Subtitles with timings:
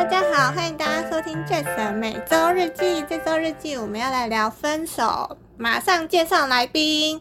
[0.00, 3.04] 大家好，欢迎大家收听 Jazz 每周日记。
[3.06, 7.20] 这周日记我们要来聊分手，马上介绍来宾。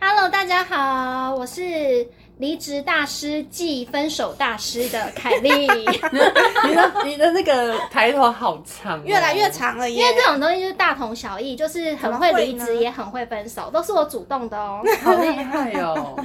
[0.00, 2.04] Hello，大家好，我是
[2.38, 5.68] 离职大师暨分手大师的凯莉。
[6.66, 14.82] 你的你的那个抬头好长哦、越来越长了耶，因为这种东西就是大同小异，就是很会离职，也很会分手，都是我主动的哦。
[15.00, 16.16] 好厉害哦！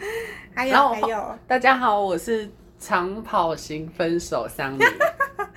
[0.56, 4.82] 还有还有大家好，我是长跑型分手桑尼。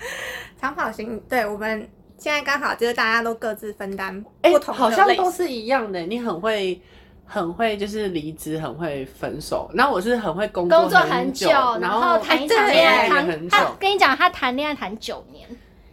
[0.59, 1.87] 长跑型，对我们
[2.17, 5.15] 现在刚好就是大家都各自分担哎、不同的好像。
[5.15, 5.99] 都是一样的。
[6.01, 6.79] 你很会，
[7.25, 9.69] 很会，就是离职，很会分手。
[9.73, 15.47] 那我是很会工作工作很很久，然然后谈一场恋爱，谈很久他跟你讲，他谈恋爱谈九年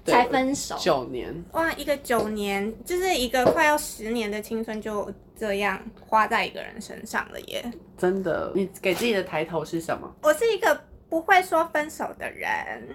[0.04, 0.76] 才分手。
[0.78, 1.44] 九年。
[1.52, 7.64] 哇，一个九年，就是一个快要十年的青春就这样花在一个人身上了耶。
[7.98, 10.12] 真的，你给自己的抬头是什么？
[10.22, 10.80] 我是一个
[11.12, 12.48] 不会说分手的人，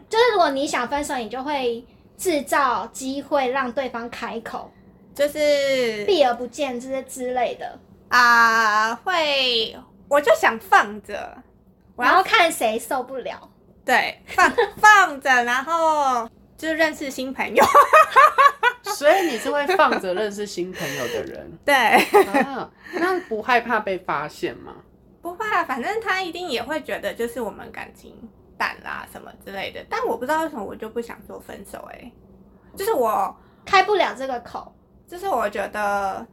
[0.10, 1.86] 就是如果你想分手，你就会
[2.18, 4.72] 制造机会让对方开口，
[5.14, 9.78] 就是避而不见这些之类的，啊、会
[10.10, 11.38] 我就想放着，
[11.96, 13.48] 我要然后看谁受不了。
[13.86, 17.64] 对放 放着，然后就认识新朋友。
[18.96, 22.68] 所以你是会放着认识新朋友的人对，啊？
[22.94, 24.74] 那不害怕被发现吗？
[25.28, 28.16] 不会啊，反正他一定也会觉得就是我们感情
[28.58, 29.86] 淡啦什么之类的。
[29.90, 32.14] 但我不知道为什么我就不想说分手、欸，
[32.78, 34.74] 就是我开不了这个口，
[35.06, 36.26] 就是我觉得，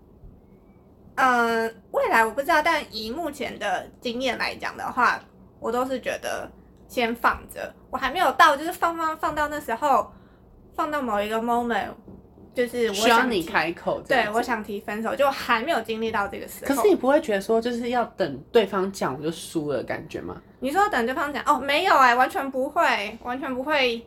[1.17, 5.21] 嗯、未来我不知道，但以目前的经验来讲的话，
[5.59, 6.49] 我都是觉得
[6.87, 10.13] 先放着，我还没有到，就是放放放到那时候，
[10.77, 11.89] 放到某一个 moment，
[12.55, 14.01] 就是我需要想你开口。
[14.07, 16.75] 对我想提分手，就还没有经历到这个时候。
[16.75, 20.41] 可是你不会觉得说，就是要等对方讲我就输了的感觉吗？
[20.61, 24.01] 你说等对方讲哦，没有哎、完全不会，完全不会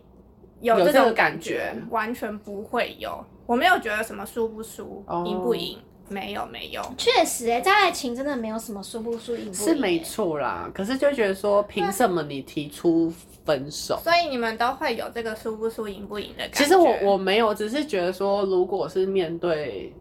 [0.62, 3.24] 有有这个感觉觉，完全不会有。
[3.46, 5.78] 我没有觉得什么输不输哦，赢、不赢，
[6.10, 6.82] 没有没有。
[6.98, 13.14] 确实哎、在爱情真的没有什么输不输赢不赢、是没错啦，可是就觉得说，凭什么你提出
[13.48, 13.98] 分手？
[14.04, 16.64] 所以你们都会有这个输不输、赢不赢的感觉。
[16.64, 19.94] 其实我我没有，只是觉得说，如果是面对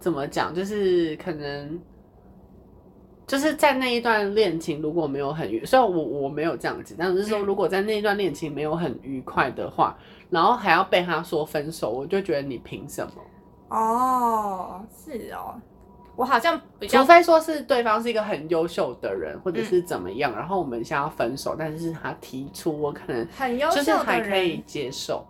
[0.00, 1.80] 怎么讲，就是可能
[3.26, 9.96] 就是在那一段恋情如果没有很愉，虽然我我没有这样子，但是说嗯如果在那一段恋情没有很愉快的话，
[10.28, 13.12] 然后还要被他说分手，我就觉得你凭什么？
[13.68, 15.54] 哦，是哦，
[16.14, 25.26] 我好像比较除非说是对方是一个很优秀的人，或者嗯是怎么样，然后我们想要分手，但是他提出我可能很优就是秀的还可以接受，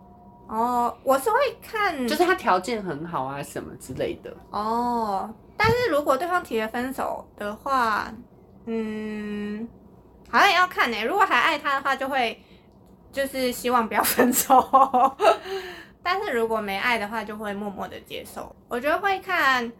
[0.47, 4.35] 哦，我是会看，就是他条件很好啊什么之类的。
[4.51, 8.13] 哦，但是如果对方提了分手的话，
[8.65, 9.67] 嗯，
[10.29, 12.37] 好像也要看呢、如果还爱他的话，就会
[13.11, 14.61] 就是希望不要分手。
[16.03, 18.53] 但是如果没爱的话，就会默默的接受。
[18.67, 19.71] 我觉得会看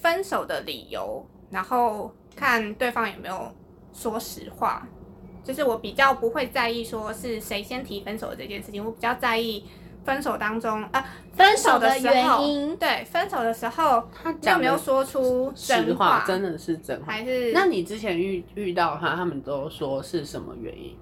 [0.00, 3.52] 分手的理由，然后看对方有没有
[3.92, 4.86] 说实话。
[5.42, 9.64] 就是我比较不会在意说是谁先提分手的这件事情，我比较在意
[10.04, 12.76] 分手当中啊，分手的原因。
[12.76, 17.12] 对，分手的时候他你有没有说出实真话，真的是真话。
[17.12, 20.96] 还是那你之前遇遇到他，他们都说是什么原因？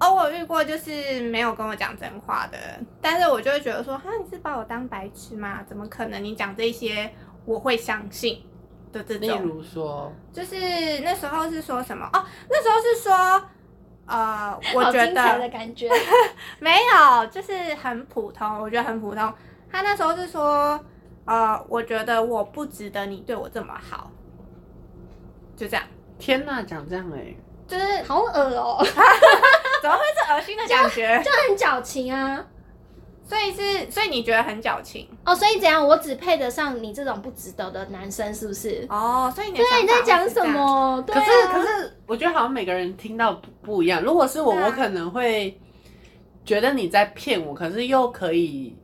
[0.00, 2.58] 哦，我遇过就是没有跟我讲真话的，
[3.00, 5.62] 但是我就会觉得说，哈，你是把我当白痴吗？
[5.66, 6.22] 怎么可能？
[6.22, 7.10] 你讲这些
[7.48, 8.44] 我会相信
[8.92, 10.54] 的这例，如说，就是
[11.00, 12.06] 那时候是说什么？
[12.12, 13.42] 哦，那时候是说，
[14.04, 15.88] 呃，我觉得的得感觉，
[16.60, 19.32] 没有，就是很普通，我觉得很普通。
[19.72, 20.78] 他那时候是说，
[21.24, 24.10] 呃，我觉得我不值得你对我这么好，
[25.56, 25.82] 就这样，
[26.18, 27.34] 天呐，讲这样哎、
[27.66, 28.76] 就是好恶哦、
[29.82, 31.22] 怎么会是恶心的感觉？
[31.24, 32.44] 就很矫情啊。
[33.28, 35.86] 所以是，所以你觉得很矫情哦，所以怎样？
[35.86, 38.86] 我只配得上你这种不值得的男生，是不是？
[38.88, 39.30] 哦？
[39.34, 40.42] 所以你对，你在讲什？
[40.48, 41.04] 么？
[41.06, 44.02] 对啊可是可是，我觉得好像每个人听到不不一样。
[44.02, 45.58] 如果是我，啊我可能会
[46.42, 48.74] 觉得你在骗我，可是又可以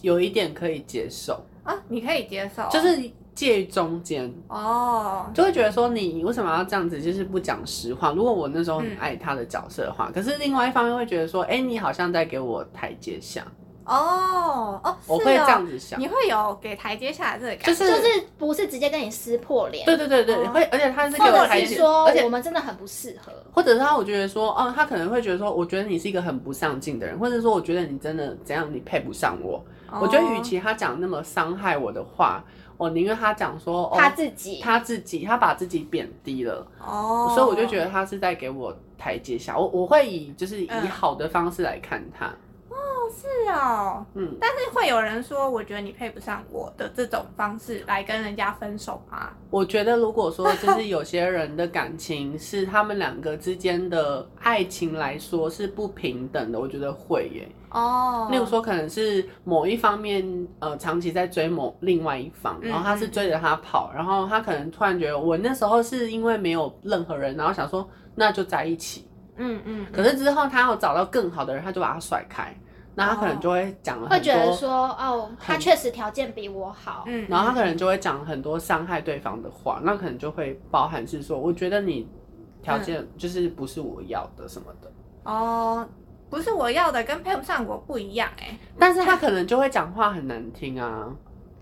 [0.00, 2.98] 有一点可以接受，啊，你可以接受，就是
[3.34, 4.32] 介于中间。
[4.48, 8.12] 哦，就会觉得说你为什么要这样子，就是不讲实话。
[8.12, 13.46] 如果我那时候很嗯爱他的角色的话，可是另外一方面会觉得说，哎、你好像在给我台阶下，
[13.88, 15.98] 哦哦，我会哦这样子想。
[15.98, 23.32] 你会有给台阶下的这个感觉，就是就是不是直接跟你撕破脸，对对对对，哦会，而且他是给我台阶，是说而且我们真的很不适合。
[23.52, 29.56] 或者是他，我觉得说，哦，他可能会觉得说，我觉得你是一个很不上进的人，或者说，我觉得你真的怎样，你配不上我。
[29.90, 32.44] 哦我觉得，与其他讲那么伤害我的话，
[32.76, 39.58] 我宁愿他讲说，哦，他自己，他自己，他把自己贬低了，哦，所以我就觉得他是在给我台阶下。
[39.58, 42.26] 我我会以就是以嗯好的方式来看他。
[42.26, 42.30] 哦，
[43.10, 49.30] 是哦，嗯，但是会有人说，我觉得你配不上我的这种方式来跟人家分手吗？
[49.50, 57.48] 我觉得如果说就是有些人的感情是他们两个之间的爱情来说是不平等的，我觉得会耶。
[57.70, 69.06] 哦，例如说，可能是某一方面呃长期在追某另外一方，嗯然后他是追着他跑，然后他可能突然觉得我那时候是因为没有任何人，然后想说那就在一起。
[69.36, 72.52] 嗯嗯，可是之后他有找到更好的人，他就把他甩开，
[72.98, 82.08] 那他可能就会讲了很会觉得多，说哦，他确实条件比我好，嗯，然后他可能就会讲很多伤害对方的话，那可能就会包含是说，我觉得你
[82.62, 84.90] 条件就是不是我要的什么的，
[85.22, 85.88] 哦，
[86.28, 91.08] 不是我要的，跟配不上我不一样哎、但是他可能就会讲话很难听啊。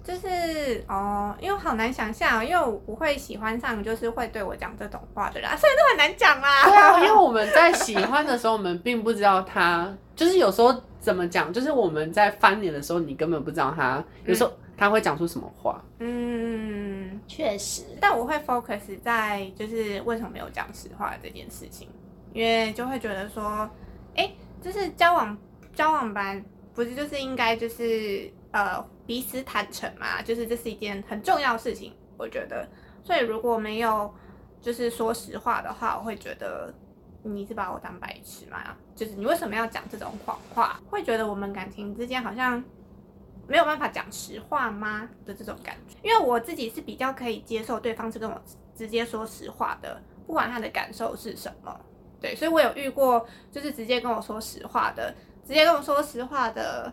[0.07, 6.63] 就是哦，因为好难想象哦，因为我不会喜欢上就是会对我讲这种话的人，啊所以都很难讲啦。
[6.65, 15.83] 对啊， 因为我们在喜欢的时候，我们并不知道他，就是有时候怎么讲，就是我们在翻脸的时候，你根本不知道他，有时候他会讲出什么话。
[15.99, 21.89] 嗯，确实，但我会 focus 在就是为什么没有讲实话这件事情，
[22.33, 23.69] 因为就会觉得说，
[24.15, 24.31] 哎、
[24.63, 25.37] 就是交往
[25.75, 26.45] 交往班
[26.75, 32.67] 不是就是应该就是呃彼此坦诚嘛，就是这是一件很重要的事情，我觉得。
[33.05, 34.13] 所以如果没有
[34.61, 36.75] 就是说实话的话，我会觉得
[37.23, 38.77] 你是把我当白痴嘛？
[38.95, 40.81] 就是你为什么要讲这种谎话？
[40.91, 42.63] 会觉得我们感情之间好像
[43.47, 45.97] 没有办法讲实话吗的这种感觉？
[46.03, 48.43] 因为我自己是比较可以接受对方是跟我
[48.75, 51.81] 直接说实话的，不管他的感受是什么。
[52.21, 55.15] 对，所以我有遇过就是直接跟我说实话的，
[55.47, 56.93] 直接跟我说实话的，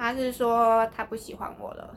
[0.00, 1.94] 他是说他不喜欢我了，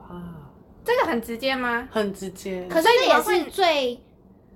[0.00, 0.50] 啊，
[0.84, 1.88] 这个很直接吗？
[1.92, 2.66] 很直接。
[2.68, 4.02] 可是也是最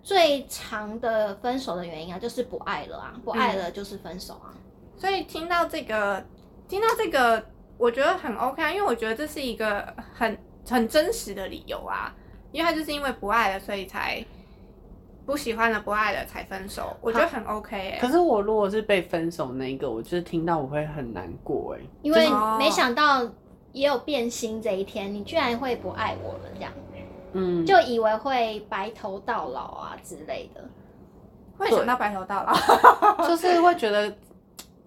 [0.03, 4.51] 最长的分手的原因啊，就是不爱了啊，不爱了就是分手啊。
[4.97, 6.27] 所以听到这个，
[6.67, 7.41] 听到这个，
[7.79, 10.37] 我觉得很 OK 啊，因为我觉得这是一个很
[10.69, 12.13] 很真实的理由啊，
[12.51, 14.27] 因为他就是因为不爱了，所以才
[15.31, 23.23] 不喜欢了，不爱了才分手，我觉得很 OK 哎、可是我如果是被分手那一个，我就是听到我会很难过哎，因为哦没想到
[23.71, 26.73] 也有变心这一天，你居然会不爱我了，这样
[27.35, 30.69] 嗯，就以为会白头到老啊之类的。
[31.57, 33.29] 会想到白头到老。
[33.29, 34.13] 就是会觉得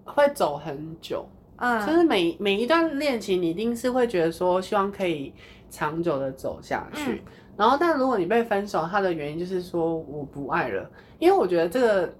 [0.04, 1.26] 会走很久，
[1.58, 5.32] 就嗯，是每每一段恋情，你一定是会觉得说希望可以
[5.70, 7.22] 长久的走下去。
[7.56, 12.12] 嗯然后，但如果你被分手，他的原因就是说我不爱了，因为我觉得这个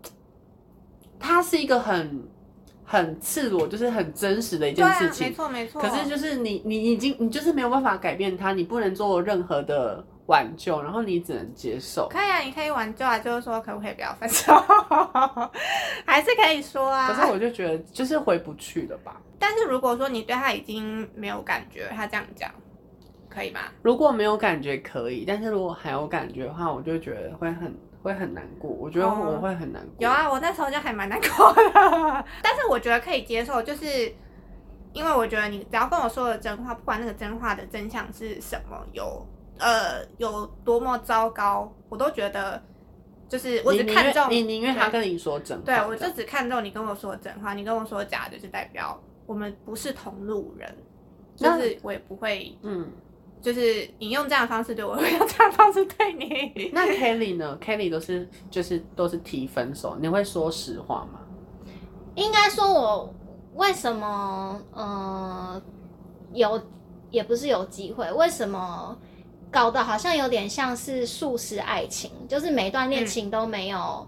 [1.19, 2.23] 它是一个很
[2.85, 5.27] 很赤裸，就是很真实的一件事情。
[5.29, 5.81] 没错没错。
[5.81, 12.09] 可是就是你你已经你就是没有办法改变他，你不能做任何的挽救，然后你只能接受。
[12.09, 14.53] 可以啊，你可以挽救啊，就是说可不可以不要分手，
[16.07, 17.09] 还是可以说啊。
[17.09, 19.21] 可是我就觉得就是回不去了吧。
[19.39, 22.51] 但是如果说你对他已经没有感觉，他这样讲，
[23.35, 23.61] 可以吗？
[23.83, 28.71] 如果没有感觉可以，但是如果还有感觉的话，我就觉得会很会很难过。
[28.71, 29.93] 我觉得哦我会很难过。
[29.99, 31.63] 有啊，我那时候就还蛮难过的，
[32.43, 33.87] 但是我觉得可以接受，就是
[34.93, 39.27] 因为我觉得你只要跟我说了真话，不管那个真话的真相是什么，有
[39.59, 42.63] 呃有多么糟糕，我都觉得
[43.29, 50.73] 就是我只看重愿你宁愿他跟你说真话，对，我就只看重你跟我说真话，你跟我说假的，就代表我们不是同路人，
[51.35, 52.87] 就是我也不会，嗯。
[53.45, 56.71] 就是你用这样的方式对我，我用这样的方式对你。
[56.73, 61.21] 那 Kelly 呢？Kelly 都是就是都是提分手，你会说实话吗？
[62.15, 63.15] 应该说，我
[63.57, 65.61] 为什么呃
[66.33, 66.59] 有
[67.11, 68.97] 也不是有机会，为什么
[69.51, 74.07] 搞得好像有点像是素食爱情，就是每段恋情都没有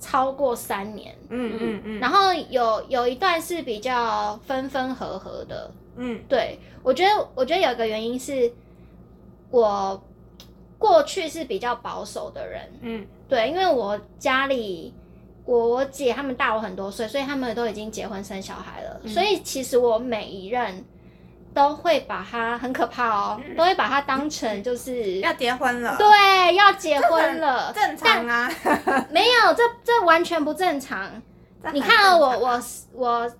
[0.00, 5.70] 超过三年，嗯嗯嗯，然后有有一段是比较分分合合的。
[6.00, 8.50] 嗯对我觉得，我觉得有一个原因是
[9.50, 10.02] 我
[10.78, 13.06] 过去是比较保守的人，嗯。
[13.28, 14.94] 对，因为我家里
[15.44, 19.10] 我我姐他们大我很多岁，所以他们都已经结婚生小孩了，嗯。
[19.10, 20.84] 所以其实我每一任
[21.52, 23.56] 都会把他很可怕哦，嗯。
[23.56, 28.50] 都会把他当成就是 要结婚了，对要结婚了， 正常啊。
[29.10, 31.10] 没有这这完全不正常。
[31.72, 32.62] 你看啊，我我
[32.92, 33.32] 我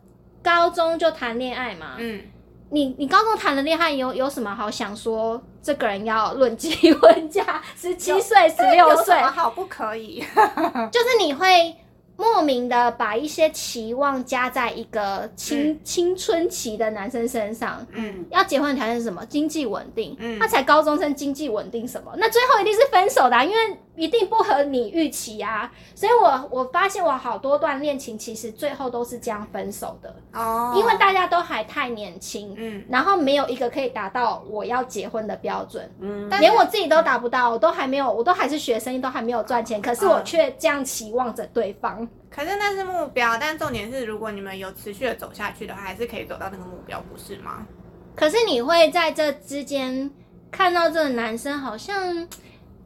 [0.42, 2.22] 高中就谈恋爱嘛，嗯
[2.70, 10.22] 你你高中谈的恋爱有有什么好想说这个人要论及婚嫁，十七岁、十六岁好不可以？
[10.92, 11.74] 就是你会
[12.16, 17.86] 莫名的把一些期望加在一个青、青春期的男生身上。
[17.92, 19.24] 嗯要结婚的条件是什么？
[19.26, 20.16] 经济稳定。
[20.18, 22.12] 嗯他才高中生，经济稳定什么？
[22.18, 23.56] 那最后一定是分手的啊、因为
[23.98, 25.70] 一定不合你预期啊。
[25.94, 42.08] 所以我我发现我好多段恋情其实最后都是这样分手的，哦，因为大家都还太年轻，嗯，然后没有一个可以达到我要结婚的标准，嗯，连我自己都达不到，我都还没有，我都还是学生，都还没有赚钱，可是我嗯却这样期望着对方。
[42.30, 47.66] 可是那是目标，但重点是，如果你们有持续的走下去的话，还是可以走到那个目标，不是吗？
[48.14, 50.10] 可是你会在这之间
[50.50, 52.28] 看到这个男生好像，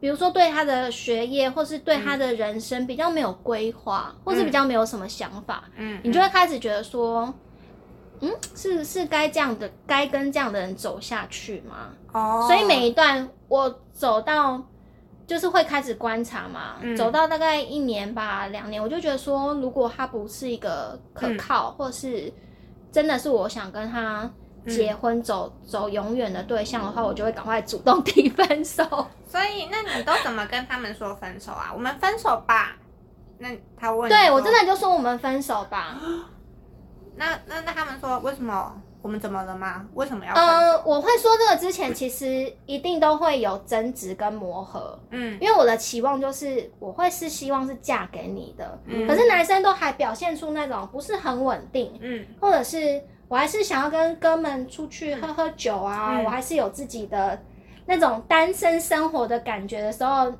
[0.03, 7.33] 比如说对他的学业或是对他的人生比较没有规划，或是比较没有什么想法，嗯，你就会开始觉得说，
[8.19, 11.93] 嗯，是是该这样的，该跟这样的人走下去吗？
[12.11, 14.61] 哦，所以每一段我走到，
[15.25, 16.93] 就是会开始观察嘛，嗯。
[16.97, 22.29] 走到大概一年吧，两年，我就觉得说，如果他不是一个可靠，或是
[22.91, 24.29] 真的是我想跟他
[24.67, 28.83] 结婚走、走永远的对象的话，我就会赶快主动提分手。
[29.27, 31.71] 所以那你都怎么跟他们说分手啊？
[31.73, 32.75] 我们分手吧。
[33.39, 35.99] 那他问对我真的就说我们分手吧。
[37.15, 38.81] 那那那他们说为什么？
[39.01, 39.85] 我们怎么了吗？
[39.95, 40.49] 为什么要分手？
[40.49, 44.97] 呃，我会说这个之前，其实一定都会有争执跟磨合。
[45.11, 57.39] 嗯因为我的期望就是，我会是希望是嫁给你的，嗯可是男生都还表现出那种不是很稳定，嗯或者是我还是想要跟哥们出去喝喝酒啊，嗯我还是有自己的
[57.85, 60.31] 那种单身生活的感觉的时候，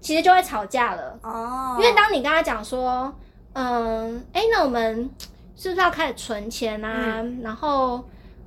[0.00, 1.18] 其实就会吵架了。
[1.22, 3.14] 哦，因为当你跟他讲说，
[3.52, 5.08] 嗯，哎、那我们
[5.56, 7.20] 是不是要开始存钱啊？
[7.20, 8.02] 嗯然后，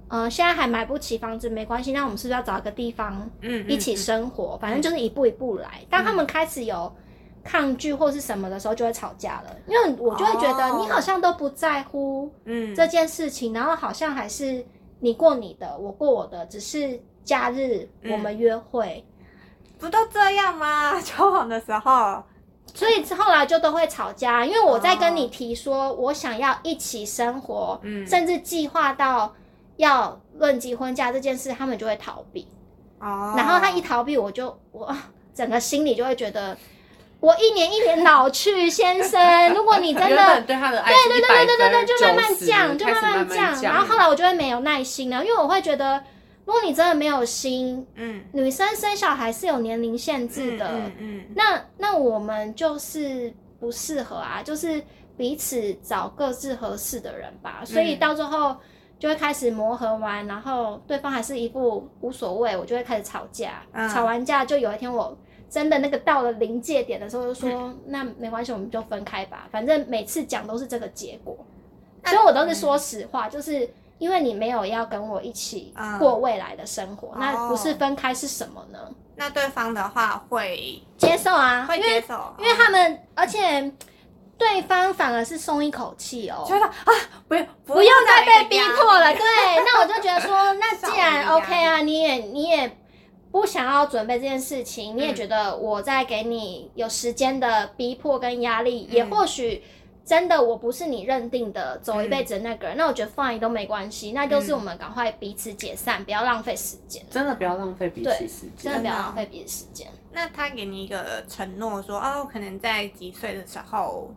[0.08, 4.58] 呃，现在还买不起房子，没关系，那我们是不是要找一个地方嗯一起生活？
[4.62, 5.82] 反正就是一步一步来。
[5.90, 6.92] 当他们开始有
[7.48, 9.56] 抗拒或是什么的时候，就会吵架了。
[9.66, 14.66] 因为我就会觉得哦你好像都不在乎嗯这件事情，然后好像还是
[15.00, 19.06] 你过你的，我过我的，只是假日嗯我们约会。
[19.80, 21.00] 不都这样吗？
[21.01, 22.24] 交往的时候，
[22.74, 29.34] 所以后来就都会吵架，因为我在跟你提说我想要一起生活，嗯甚至计划到
[29.77, 32.48] 要论及婚嫁这件事，他们就会逃避。
[33.00, 34.92] 哦，然后他一逃避，我就我
[35.36, 36.58] 整个心里就会觉得，
[37.20, 39.20] 我一年一年老去，先生，
[39.54, 43.56] 如果你真的本对他的爱对对对100对对对，分就慢慢降，就慢慢降。
[43.56, 46.04] 降然后后来我就会没有耐心了，因为我会觉得，
[46.46, 54.82] 如果你真的没有心，嗯女生生小孩是有年龄限制的，嗯嗯那那我们就是不适合啊，就是
[55.18, 57.64] 彼此找各自合适的人吧。
[57.66, 58.56] 所以到最后
[59.00, 63.64] 就会开始磨合完，然后对方还是一副无所谓，我就会开始吵架。
[63.74, 65.18] 嗯吵完架就有一天我
[65.50, 69.48] 真的那个到了临界点的时候，就说、那没关系，我们就分开吧。
[69.51, 71.38] 反正每次讲都是这个结果，
[72.04, 73.70] 那所以我都是说实话，就是。
[74.00, 78.77] 因为你没有要跟我一起嗯过未来的生活，那哦不是分开是什么呢？
[79.16, 83.74] 那对方的话会接受啊，会接受，因为他们，而且
[84.38, 86.94] 对方反而是松一口气哦，觉得啊，
[87.27, 89.12] 不用不不用再被逼迫了。
[89.12, 89.20] 对，
[89.66, 92.77] 那我就觉得说， 那既然 OK 啊，你也你也
[93.32, 99.64] 不想要准备这件事情，你也嗯觉得我在给你有时间的逼迫跟压力，也嗯或许。
[100.06, 108.74] 真的，我不是你认定的走一辈嗯子的那个人，那我觉得 fine 都没关系，那就是嗯我们赶快彼此解散，不要浪费时间，真的不要浪费彼对此时间真。
[108.76, 109.86] 的不要浪费彼此时间。
[110.14, 114.10] 那他给你一个承诺说，哦，可能在几岁的时候，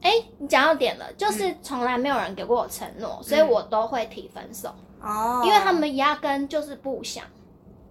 [0.00, 7.24] 哎、你讲到点了，嗯就是从来没有人给过我承诺，所以我都会提分手，哦，因为他们压根就是不想。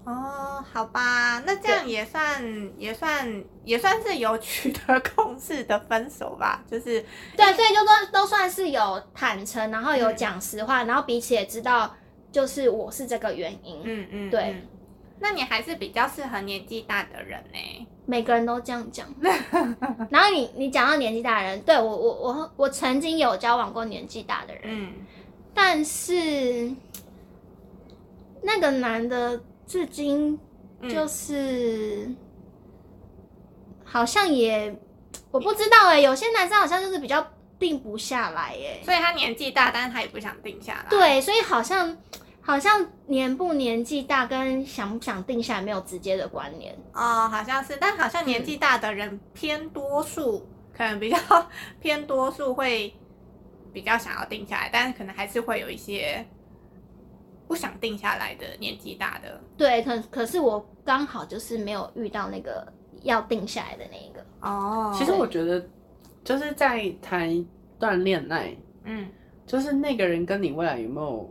[0.06, 7.04] 哦，好吧，那这样也算也算也算是有取得共识的分手吧， 就是
[7.36, 11.96] 对，所以就都都算是有坦诚，然后有讲实话，然后彼此也知道，
[12.32, 13.82] 就是我是这个原因。
[13.84, 14.68] 嗯嗯，对嗯
[15.18, 17.88] 那你还是比较适合年纪大的人呢。
[18.06, 19.08] 每个人都这样讲。
[20.12, 24.94] 然后你你讲到年纪大的人，对我我我我曾经有交往过年纪大的人，嗯，
[25.54, 26.70] 但是
[28.44, 30.40] 那个男的至今
[30.82, 32.14] 嗯就是、
[33.84, 34.76] 好像也
[35.32, 37.26] 我不知道哎、有些男生好像就是比较
[37.58, 41.98] 定不下来哎、所以他年纪大，但是他也不想定下来。，对，所以好像
[42.42, 46.76] 好像年不年纪大跟想不想定下来没有直接的关联。
[46.94, 50.46] 哦，好像是，但好像年纪大的人偏多数，
[50.76, 51.18] 可能比较
[51.82, 52.94] 偏多数会
[53.74, 56.24] 比较想要定下来，但是可能还是会有一些
[57.48, 59.40] 不想定下来的年纪大的。
[59.58, 62.66] 对，可可是我刚好就是没有遇到那个
[63.04, 64.26] 要定下来的那一个。
[64.42, 65.64] 哦其实我觉得，
[66.24, 67.48] 就是在谈一
[67.80, 69.08] 段恋爱，嗯
[69.46, 71.30] 就是那个人跟你未来有没有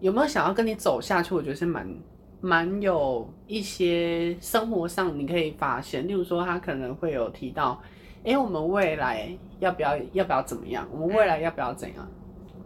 [0.00, 1.86] 有没有想要跟你走下去，我觉得是蛮
[2.40, 7.80] 蛮有一些生活上你可以发现，例如说他可能会有提到，
[8.24, 9.28] 哎、我们未来
[9.58, 10.86] 要不要要不要怎么样？
[10.92, 12.08] 我们未来要不要怎样？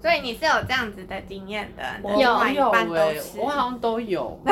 [0.05, 1.83] 所以你是有这样子的经验的，
[2.21, 4.39] 有半都哎、是我好像都有。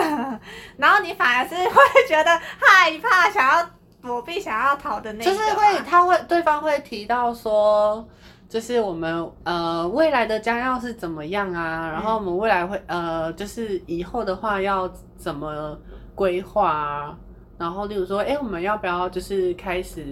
[0.78, 1.76] 然后你反而是会
[2.08, 3.68] 觉得害怕，想要
[4.00, 8.02] 躲避、想要逃的那个，就是会，他会对方会提到说，
[8.48, 15.78] 就是我们呃未来的将要是怎么样啊，然后我们未来会呃就是以后的话要怎么
[16.14, 17.14] 规划啊，
[17.58, 20.02] 然后例如说，哎、我们要不要就是开始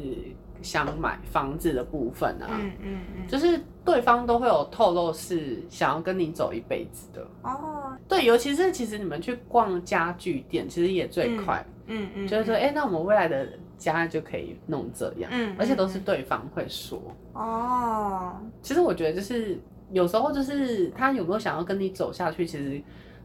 [0.60, 2.46] 想买房子的部分啊？
[2.50, 16.02] 嗯嗯嗯，就是对方都会有透露是想要跟你走一辈子的，哦，对，尤其是其实你们去逛家具店，其实也最快，嗯嗯，就是说，嗯哎、那我们未来的家就可以弄这样，嗯而且都是嗯。
[16.04, 17.00] 对方会说。
[17.32, 19.58] 哦，其实我觉得就是
[19.92, 22.80] 有时候就是他有没有想要跟你走下去，其实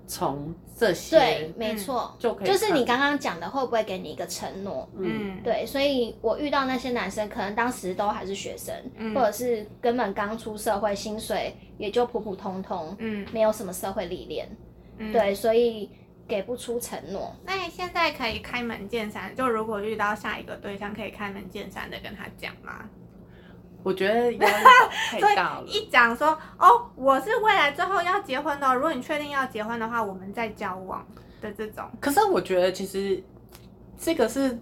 [0.08, 4.88] 从这些对，没错，就可以就是你刚刚讲的，会不会给你一个承诺？
[4.98, 14.48] 嗯嗯，对，所以我遇到那些男生，可能当时都还是学生，嗯或者是根本刚出社会，薪水也就普普通通，嗯没有什么社会历练，
[14.98, 15.12] 嗯，。
[15.12, 15.90] 对，所以
[16.28, 17.34] 给不出承诺。
[17.46, 22.90] 那你现在可以开门见山，就如果遇到下一个对象，可以开门见山的跟他讲吗？
[23.86, 24.64] 我觉得压力
[25.12, 25.64] 太所以大了。
[25.68, 31.06] 一讲说哦，我是未来最后要结婚的哦，如果你确定要结婚的话，我们再交往
[31.40, 33.24] 的这种，可是我觉得其实
[33.96, 34.58] 这个是，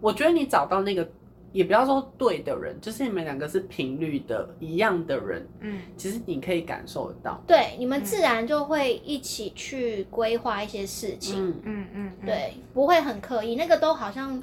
[0.00, 1.06] 我觉得你找到那个，
[1.50, 7.42] 也不要说对的人，就是你们两个是频率的一样的人，嗯其实你可以感受得到。
[7.44, 14.40] 对，你们自然就会一起去规划一些事情，嗯，嗯嗯，嗯，对，不会很刻意，那个都好像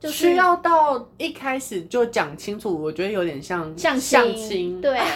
[0.00, 4.98] 就是需要到一开始就讲清楚，我觉得有点像相相亲，亲，对。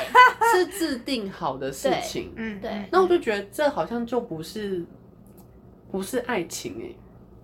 [0.54, 2.32] 是制定好的事情。
[2.36, 2.70] 嗯对。
[2.92, 4.84] 那我就觉得这好像就不是
[5.90, 6.94] 不是爱情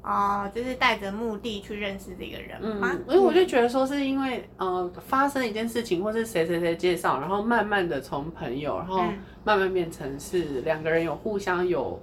[0.02, 2.90] 哎、哦，就是带着目的去认识这个人吗？
[2.92, 9.18] 嗯，因为我就觉得说是因为呃发生一件事情，或是谁谁谁介绍，然后慢慢的从朋友，然后嗯。
[9.42, 11.98] 慢慢变成是两个人有互相有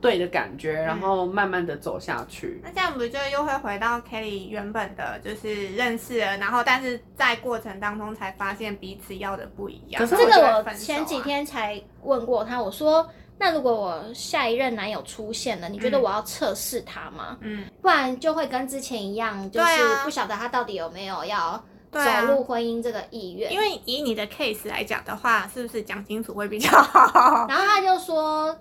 [0.00, 2.60] 对的感觉，然后慢慢的走下去。
[2.64, 10.00] 那这样不就又会回到 Kelly 原本的，就是认识了，然后但是在过程当中才发现彼此要的不一样。
[10.00, 13.08] 可是这个我前几天才问过他，我说
[13.38, 17.38] 那如果我下一任男友出现了，你觉得嗯我要测试他吗？
[17.40, 23.52] 嗯，不然就会跟之前一样，就是啊不晓得他到底有没有要走入婚姻这个意愿。
[23.52, 27.46] 因为以你的 case 来讲的话，是不是讲清楚会比较好？
[27.48, 28.56] 然后他就说，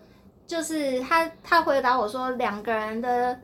[0.49, 3.39] 就是他他回答我说，两个人的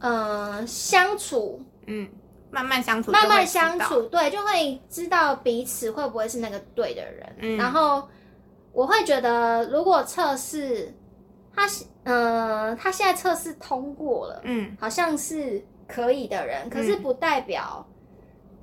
[0.00, 2.08] 呃相处，嗯，
[2.50, 7.36] 慢慢相处慢慢相处，对，就会知道彼此会不会是那个对的人。
[7.38, 7.56] 嗯。
[7.56, 8.08] 然后
[8.72, 10.92] 我会觉得，如果测试
[11.54, 14.76] 他是呃他现在测试通过了，嗯。
[14.80, 17.86] 好像是可以的人，可是不代表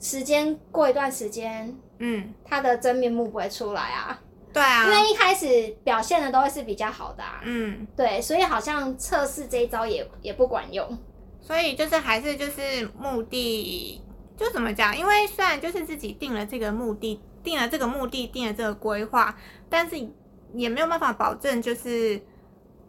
[0.02, 1.74] 时间过一段时间。
[2.00, 4.20] 嗯，他的真面目不会出来啊，
[4.54, 10.98] 对啊，因为一开始表现的都会是比较好的啊，嗯，对，所以好像测试这一招也也不管用。
[11.42, 14.02] 所以就是还是就是目的，
[14.38, 14.98] 就怎么讲？
[14.98, 19.36] 因为虽然就是自己定了这个目的，定了这个目的，定了这个规划，
[19.70, 19.96] 但是
[20.54, 22.22] 也没有办法保证就是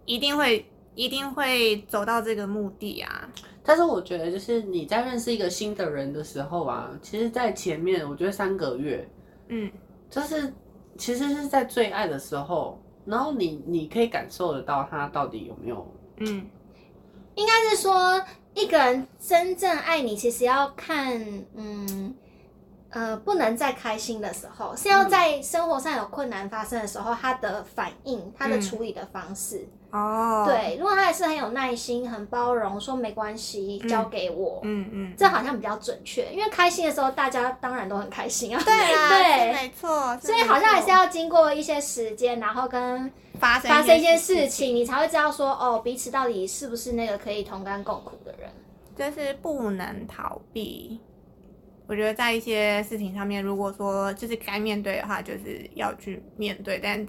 [0.04, 3.28] 一定会一定会走到这个目的啊。
[3.64, 9.08] 但是我觉得，就是你在认识一个新的人的时候啊，其实，在前面我觉得三个月，
[9.48, 9.72] 嗯
[10.10, 10.52] 就是
[10.98, 15.86] 其实是在最爱的时候，然后你你可以感受得到他到底有没有，
[16.18, 16.46] 嗯。
[17.36, 18.22] 应该是说，
[18.54, 21.20] 一个人真正爱你，其实要看，
[21.56, 22.14] 嗯，
[22.90, 28.62] 呃，不能再开心的时候，是要在生活上有困难发生的时候，他的反应，他的嗯。
[28.62, 29.66] 处理的方式。
[29.96, 36.26] 哦，，对，如果他也是很有耐心、很包容，说没关系，交给我，嗯嗯，这好像比较准确。
[36.32, 38.60] 因为开心的时候，大家当然都很开心啊。
[38.64, 48.50] 对啦， 对没错，所以好像还是要经过一些时间，然后跟发生发生一件事事情，你才会知道说，哦，彼此到底是不是那个可以同甘共苦的人。
[48.96, 50.98] 就是不能逃避。
[51.86, 56.80] 我觉得在一些事情上面，如果说就是该面对的话，就是要去面对。
[56.82, 57.06] 但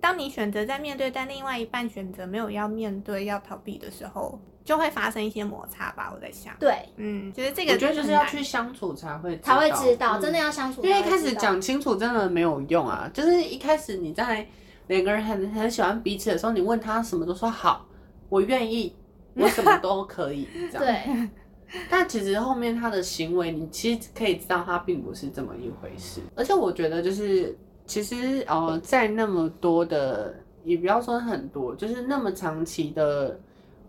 [0.00, 6.10] 当你选择在面对，但另外一半选择没有要面对、要逃避的时候，就会发生一些摩擦吧。
[6.14, 10.90] 我在想，对，嗯，就是这个我觉得就是要去相处才会才会知道，嗯真的要相处因。
[10.90, 14.46] 为一开始讲清楚真的没有用啊，就是一开始你在
[14.88, 17.86] 两个人很很喜欢彼此的时候，你问他什么都说好，
[18.28, 18.94] 我愿意，
[19.34, 20.84] 我什么都可以 这样。。
[20.84, 21.28] 对，
[21.88, 26.20] 但其实后面他的行为，你其实可以知道他并不是这么一回事。
[26.34, 27.56] 而且我觉得就是，
[27.90, 33.36] 其实呃，在那么多的，也不要说很多，就是那么长期的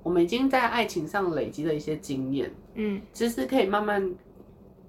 [0.01, 2.99] 我们已经在爱情上累积了一些经验，嗯。
[3.13, 4.11] 其实可以慢慢，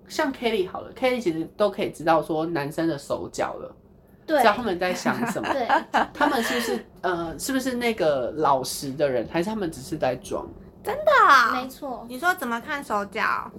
[0.09, 3.77] 像 Kelly 好了，Kelly 其实都可以知道说男生的手脚了，
[4.25, 5.69] 对知道他们在想什么，对，
[6.15, 10.49] 他们是不是呃是不是那个老实的人，还是他们只是在装？
[10.83, 13.53] 真的没错，你说怎么看手脚？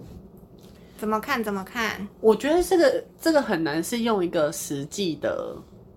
[0.98, 1.44] 怎么看？
[1.44, 2.08] 怎么看？
[2.22, 5.56] 我觉得这个这个很难是用一个实际的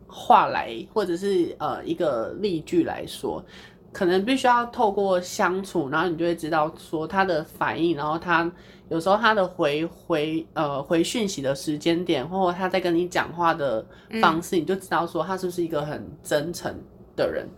[0.09, 3.45] 话来，或者是呃一个例句来说，
[3.93, 8.51] 可能必须要透过相处，然后你就会知道说他的反应，然后他
[8.89, 13.85] 有时候他的回回呃回讯息的时间点，或者他在跟你讲话的
[14.21, 16.75] 方式，你就知道说他是不是一个很真诚
[17.15, 17.49] 的人。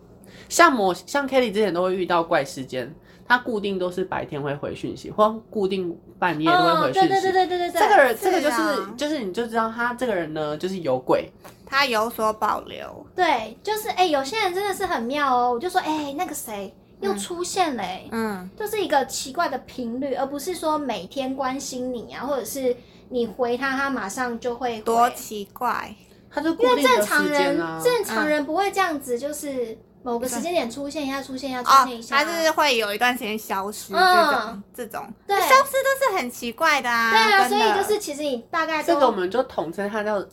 [0.47, 2.93] 像某像 Kelly 之前都会遇到怪时间，
[3.29, 7.07] 他固定都是白天会回讯息，或固定半夜都会哦，回讯息。
[7.07, 11.31] 对对对对对对对，这个人，这个就是啊就是你就知道他这个人呢，就是有鬼。
[11.63, 13.05] 他有所保留。
[13.15, 15.53] 对，就是哎、有些人真的是很妙哦。
[15.53, 22.75] 我就说，哎、那个谁又出现了、哎、嗯，就是一个奇怪的频率，而不是说每天关心你啊，或者是
[23.09, 25.95] 你回他，他马上就会回多奇怪。
[26.31, 27.57] 他就固因为正常人。
[27.83, 32.23] 正常人不会这样子，就是某个时间点出现一下，出现一下，出哦现一，下。
[32.23, 37.11] 他是会有一段时间消失，这嗯种这种，对消失都是很奇怪的啊。
[37.11, 40.23] 对啊，所以就是其实你大概，这个我们就统称它叫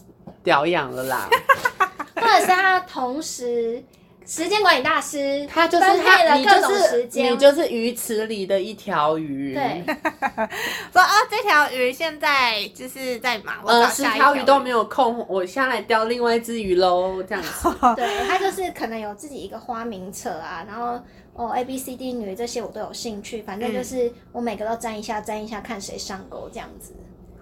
[0.45, 1.29] 疗养了啦。
[2.17, 3.83] 或者是它同时
[4.27, 9.55] 时间管理大师，他就是他，你了各种就是时间，你就是鱼池里的一条鱼。
[9.55, 9.85] 对，
[10.93, 17.69] 说哦，这条鱼现在就是在忙，我呃，十条鱼都没有空，我下来钓另外一只鱼喽，这样子。
[17.95, 21.01] 对他就是可能有自己一个花名册啊，然后
[21.35, 26.93] 哦 A B C D 女这些我都有兴趣，反正就是我每个都沾一下沾一下，看谁上钩这样子，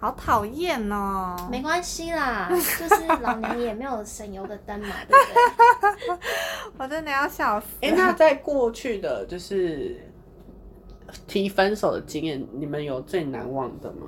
[0.05, 1.35] 好讨厌哦。
[1.49, 6.17] 没关系啦， 就是老娘也没有省油的灯嘛，对不对？
[6.77, 7.65] 我真的要笑死。
[7.81, 9.99] 哎、那在过去的就是
[11.27, 14.07] 提分手的经验，你们有最难忘的吗？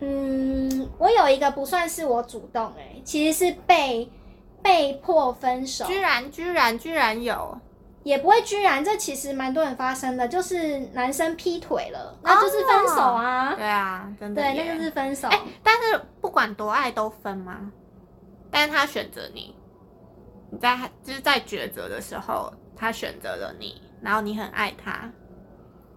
[0.00, 4.08] 嗯，我有一个不算是我主动哎、其实是被
[4.62, 7.58] 被迫分手，居然居然居然有，
[8.04, 13.54] 也不会居然，这其实蛮多人发生的，就是男生劈腿了，那就是分手啊。
[13.54, 15.28] 对啊，真的对，那就是分手。
[15.28, 17.70] 哎、但是不管多爱都分吗？
[18.50, 19.54] 但是他选择你，
[20.50, 25.10] 你在就是在抉择的时候，他选择了你，然后你很爱他，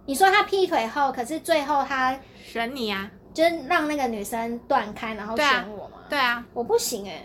[0.04, 5.98] 你说他劈腿后，可是最后他选你啊，就是让那个女生断开，然后选我吗？
[6.10, 7.24] 对啊，我不行哎、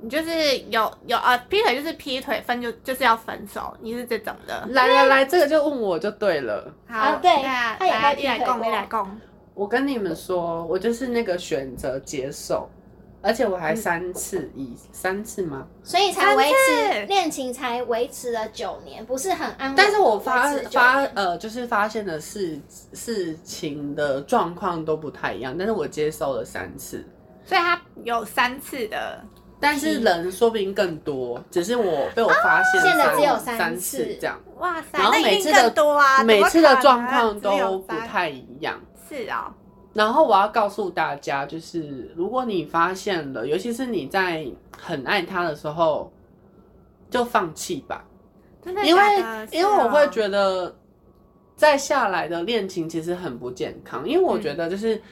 [0.00, 4.66] 你就是有有啊劈腿就是劈腿，分就就是要分手，你是这种的。
[4.70, 6.72] 来来来，这个就问我就对了。
[6.86, 9.20] 好，啊对啊，他也来会一来供，劈腿过一来供，
[9.54, 12.70] 我跟你们说，我就是那个选择接受，
[13.20, 15.66] 而且我还三次以三次吗？
[15.82, 19.74] 所以才维持恋情才维持了九年，不是很安稳。
[19.76, 22.56] 但是我发维持九发呃，就是发现的事
[22.92, 27.04] 事情的状况都不太一样，但是我接受了三次，
[27.44, 29.20] 所以他有三次的，
[29.60, 38.80] 但是人说不定更多，只是我被我发现现在只有三三次次这样，哇塞，然后每次的更多啊，每次的状况都不太一样。
[39.08, 39.52] 是哦，
[39.92, 44.46] 然后我要告诉大家，就是如果你发现了，尤其是你在
[44.80, 46.12] 很爱他的时候，
[47.10, 48.04] 就放弃吧，
[48.64, 49.02] 真的因为
[49.50, 50.76] 因为我会得觉得
[51.56, 55.02] 再下来的恋情其实很不健康，因为我觉得就是。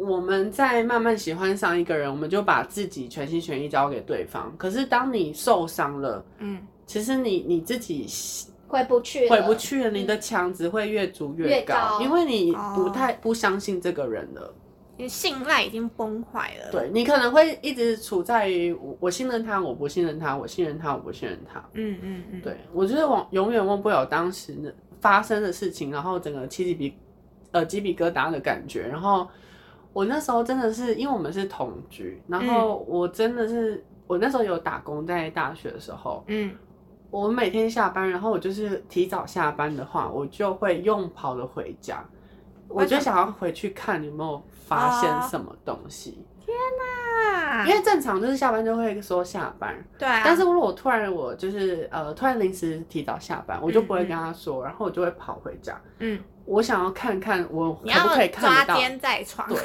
[0.00, 4.52] 我们在慢慢喜欢上一个人，我们就把自己全心全意交给对方。
[4.56, 8.06] 可是当你受伤了，嗯，其实你你自己
[8.66, 14.54] 回不去了，回不去了，你的墙只会越筑越高，高因为你哦不太不相信这个人了。
[14.96, 21.58] 你信赖已经崩坏了，，对你可能会一直处在于我我信任他，我不信任他，我信任他，我不信任他。
[21.72, 26.94] 嗯嗯嗯，对我就是忘永远忘不了当时的发生的事情，然后整个起鸡皮
[27.50, 28.82] 呃鸡皮疙瘩的感觉。
[28.82, 29.26] 然后
[29.92, 36.52] 我那时候真的是因为我们是同居，然后我真的是我那时候有打工，在大学的时候，嗯，
[37.10, 42.04] 我每天下班，然后我就是提早下班的话，我就会用跑的回家，
[42.68, 46.24] 我就想要回去看有没有发现什么东西。
[46.40, 55.78] 啊因为正常就是下班就会说下班，对啊，但是如果我突然我就是呃突然临时提早下班，我就不会跟他说，然后我就会跑回家。
[55.98, 56.18] 嗯，
[56.50, 59.58] 我想要看看我可你要不可以看到，奸在床，对，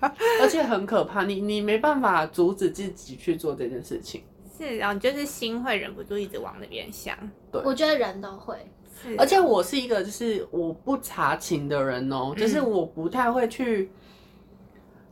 [0.42, 4.22] 而且很可怕，你你没办法阻止自己去做这件事情。
[4.58, 7.16] 是哦，你就是心会忍不住一直往那边想，
[7.50, 8.54] 对我觉得人都会。
[9.02, 13.90] 是，而且我是一个就是我不查情的人哦、就是嗯我不太会去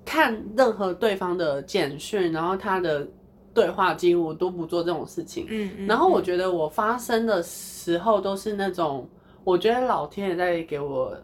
[0.05, 3.09] 看任何对方的简讯，然后他的
[3.55, 5.47] 对话记录，我都不做这种事情。
[5.49, 9.09] 嗯嗯，然后我嗯觉得我发生的时候都是那种
[9.45, 11.17] 我觉得老天也在给我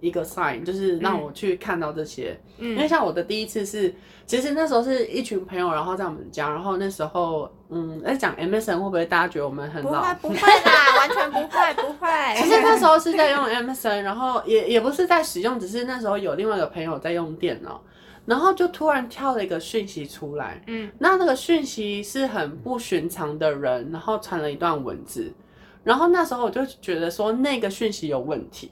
[0.00, 2.38] 一个 sign，就是让我去看到这些。
[2.58, 3.92] 嗯因为嗯像我的第一次是，
[4.26, 10.34] 其实那时候是一群朋友，然后在我们家，然后那时候，嗯，在讲 MSN 会不会大家觉得我们很老不会？
[10.36, 12.08] 不会啦，完全不会不会。
[12.36, 17.82] 其实那时候是在用 MSN，然后也也不是在使用，只是那时候有另外一个朋友在用电脑，
[18.26, 25.32] 然后就突然跳了一个讯息出来，嗯那那个讯息是很不寻常的人，然后传了一段文字，
[25.84, 28.70] 然后那时候我就觉得说那个讯息有问题。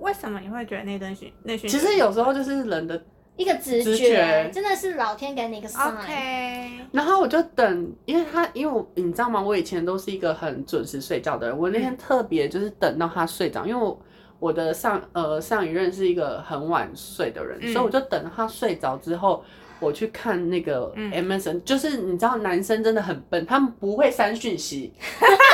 [0.00, 1.68] 为什么你会觉得那段讯那讯？
[1.68, 3.02] 其实有时候就是人的，
[3.36, 5.94] 一个直直觉，真的是老天给你一个 sign。
[5.98, 9.40] OK，然后我就等，因为他因为我你知道吗？
[9.40, 13.98] 我以前都是一个很准时睡觉的人，我那天特别就是等到他睡着，因为我
[14.38, 19.42] 我的上呃上一任是一个很晚睡的人，嗯所以我就等到他睡着之后。
[19.78, 24.90] 我去看那个嗯 MSN，、就是你知道男生真的很笨，他们不会删讯息，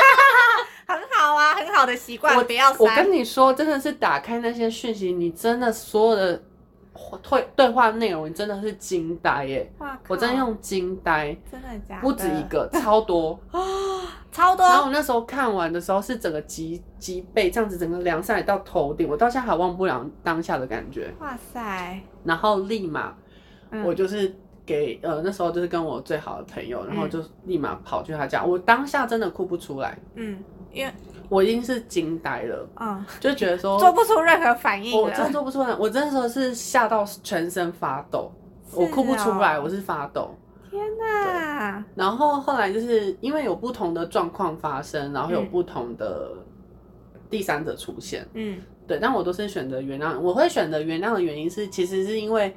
[1.65, 3.11] 很好的习惯，我不要我跟。
[3.11, 6.41] 你说，真的是打开那些讯息，你真的所有的
[7.21, 9.71] 对对话内容，你真的是惊呆耶！
[10.07, 12.01] 我真的用惊呆，真的假的？
[12.01, 13.59] 不止一，个，超多啊。
[14.33, 14.77] 超多然。
[14.77, 21.13] 后我那时候看完的时候，是整个脊脊背这样子，整个凉下来到头顶，我到现在还忘不了当下的感觉。
[21.19, 23.13] 哇塞，然后立马，
[23.69, 30.91] 嗯我就是给呃那时候就是跟我最好的朋友，然后嗯就立马跑去他家，我当下真的哭不出来，嗯，因为
[31.33, 35.31] 我已经是惊呆了，嗯就觉得说做不出任何反应我真。
[35.31, 38.31] 做不出来，我真的时候是吓到全身发抖，
[38.75, 40.35] 我哭不出来，我是发抖。
[40.69, 41.83] 天哪！
[41.95, 46.33] 然后后来就是因为有不同的状况发生，然后有嗯不同的
[47.29, 50.19] 第三者出现，嗯对，但我都是选择原谅。
[50.19, 52.55] 我会选择原谅的原因是，其实是因为，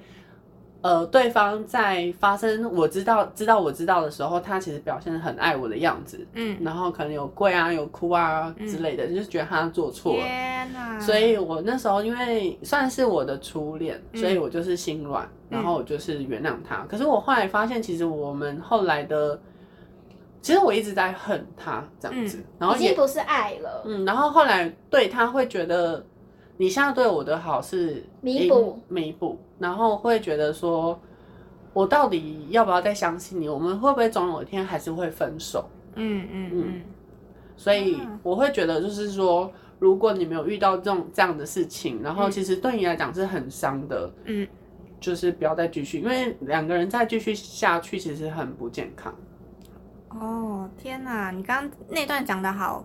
[0.87, 10.21] 呃，对方在发生我知道知道我知道的时候，他其实表现得很爱我的样子，嗯，然后可能有跪啊、有哭啊之类的，就是觉得他做错了。
[10.21, 11.01] 天哪！
[11.01, 16.87] 所以我那时候因为算是我的初恋，嗯所以我就是心软，然后我就是原谅他。
[16.89, 19.41] 可是我后来发现，其实我们后来的，
[20.41, 26.05] 其实我一直在恨他这样子，然后也已经不是爱了，嗯，然后后来对他会觉得
[26.57, 30.99] 你现在对我的好是弥补弥补，然后会觉得说。
[31.73, 33.51] 我到底要不要再相信你？
[33.51, 35.69] 我们会不会总有一天还是会分手？
[35.95, 36.83] 嗯嗯嗯
[37.55, 44.49] 所以啊我会觉得，就是说，如果你没有遇到这种这样的事情，然后嗯其实对你来讲是很伤的，嗯，
[44.99, 49.15] 就是不要再继续，因为两个人再继续下去，其实很不健康。
[50.09, 51.31] 哦天哪！
[51.31, 52.83] 你刚刚那段讲的好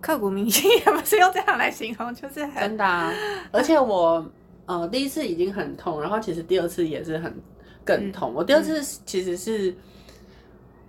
[0.00, 3.12] 刻骨铭心， 也不是用这样来形容，就是很真的啊！
[3.52, 4.28] 而且我
[4.66, 7.34] 呃第一次已经很痛，然后其实第二次也是很
[7.84, 8.32] 更痛。
[8.34, 9.74] 我第二次其实是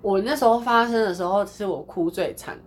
[0.01, 2.57] 我那时候发生的时候，是我哭最惨。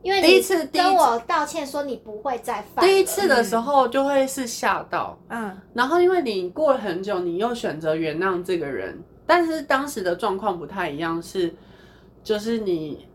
[0.00, 2.84] 因为第一次第一次跟我道歉说你不会再犯。
[2.84, 11.52] 第一次的时候就会是吓到，嗯然后因为你过了很久，你又选择原谅这个人，但是当时的状况不太一样，是
[12.22, 13.08] 就是你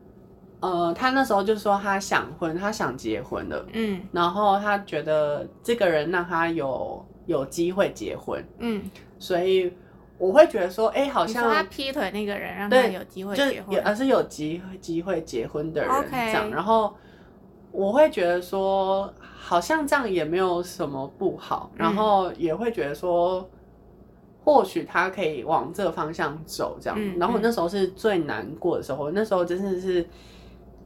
[0.60, 8.84] 呃，他那时候就说他想婚，他想结婚了，嗯然后他觉得这个人让他有有机会结婚，嗯，
[9.20, 9.74] 所以
[10.18, 13.76] 我会觉得说，哎、好像他劈腿那个人让他有机会就是结婚。
[13.76, 16.94] 有，而是有机会机会结婚的人这样，然后
[17.72, 21.78] 我会觉得说，好像这样也没有什么不好，嗯。
[21.78, 23.50] 然后也会觉得说。
[24.46, 27.00] 或许他可以往这个方向走，这样。
[27.00, 27.44] 嗯然后我嗯。
[27.44, 30.06] 那时候是最难过的时候，那时候真的是，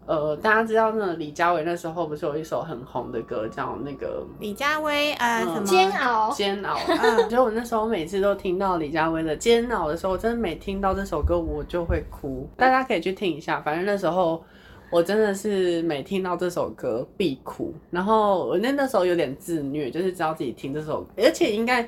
[0.08, 6.78] 呃，大家知道那个李佳薇那时候不是有一首很红的歌叫那个李佳薇呃嗯什么煎熬，煎熬。
[6.88, 12.50] 嗯就我那时候每次都听到李佳薇的《煎熬》的时候，我真的每听到这首歌我就会哭。
[12.56, 14.42] 大家可以去听一下，反正那时候
[14.90, 17.74] 我真的是每听到这首歌必哭。
[17.92, 21.86] 然后我那那时候有点自虐，就是知道自己听这首，而且应该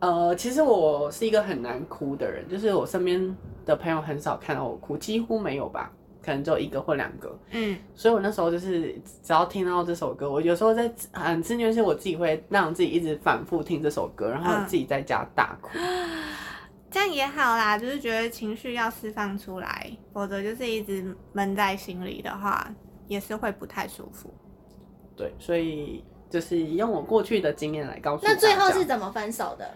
[0.00, 5.90] 呃，其实我是一个很难哭的人，就是我身边的朋友很少看到我哭，几乎没有吧，
[6.24, 7.38] 可能只有一个或两个。
[7.50, 15.70] 嗯所以我那时候就是只要听到这首歌，我有时候在很自虐，是我自己会让自己一直反复听这首歌，然后嗯自己在家大哭。
[16.90, 22.72] 这样也好啦，就是觉得情绪要释放出来，否则就是一直闷在心里的话，
[23.08, 24.32] 也是会不太舒服。
[25.16, 29.68] 对，所以就是用我过去的经验来告诉那最后是怎么分手的？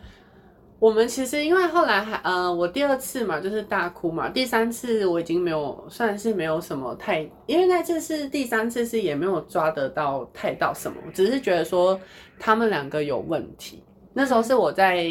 [0.81, 11.99] 我们其实因为后来还呃，我第二次嘛就是大哭嘛，第三次我已经没有算是没有什么太，因为那次是第三次是也没有抓得到太到什么，只是觉得说
[12.39, 13.83] 他们两个有问题。
[14.13, 15.05] 那时候是我在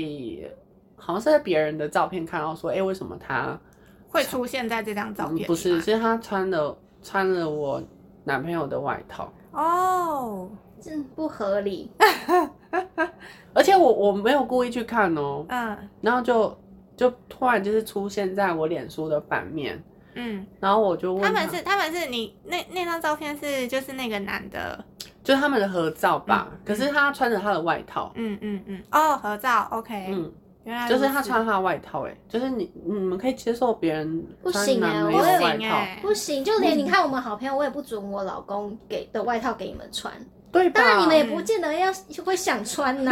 [0.96, 3.60] 好像是在别人的照片看到说，哎、为什么他
[4.08, 7.82] 会出现在这张照片、嗯不是是他穿了穿了我
[8.24, 10.50] 男朋友的外套，哦，
[10.82, 11.92] 这不合理。
[13.54, 15.78] 而且我我没有故意去看哦，嗯。
[16.02, 16.56] 然后就
[16.96, 19.82] 就突然就是出现在我脸书的版面，
[20.16, 21.32] 嗯，然后我就问他。
[21.32, 24.84] 们是他们是你那那张照片是就是那个男的，
[25.24, 30.32] 就是他们的合照吧，嗯可是他穿着他的外套，嗯嗯嗯，哦，合照，OK，嗯，
[30.64, 40.14] 原来就是他穿他的外套、哎，就是你你们可以接受别人不行哎我男朋友的不，行哎，不行，就连你看我们好朋友，我也不准我老公给的外套给你们穿。
[40.52, 40.82] 对吧？
[40.82, 41.92] 当然，你们也不见得要
[42.26, 43.12] 会想穿呐、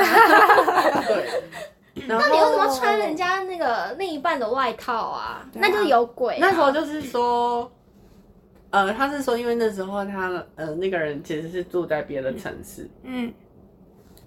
[1.07, 1.29] 对。
[2.07, 5.41] 那你为什么穿人家那个另一半的外套啊？
[5.41, 6.37] 啊那就是有鬼、啊。
[6.41, 7.71] 那时候就是说，
[8.69, 13.33] 呃，他是说，因为那时候他呃那个人其实是住在别的城市，嗯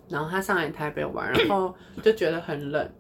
[0.09, 2.91] 然后他上来台北玩，然后就觉得很冷，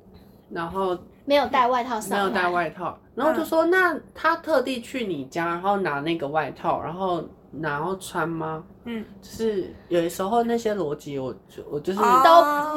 [0.51, 7.27] 然后没有带外套上，没有带外套，然后就说、那他特地去你家，然后拿那个外套，然后
[7.61, 8.63] 然后穿吗？
[8.85, 11.99] 嗯，就是有的时候那些逻辑，我就我就是。
[11.99, 12.31] 哦都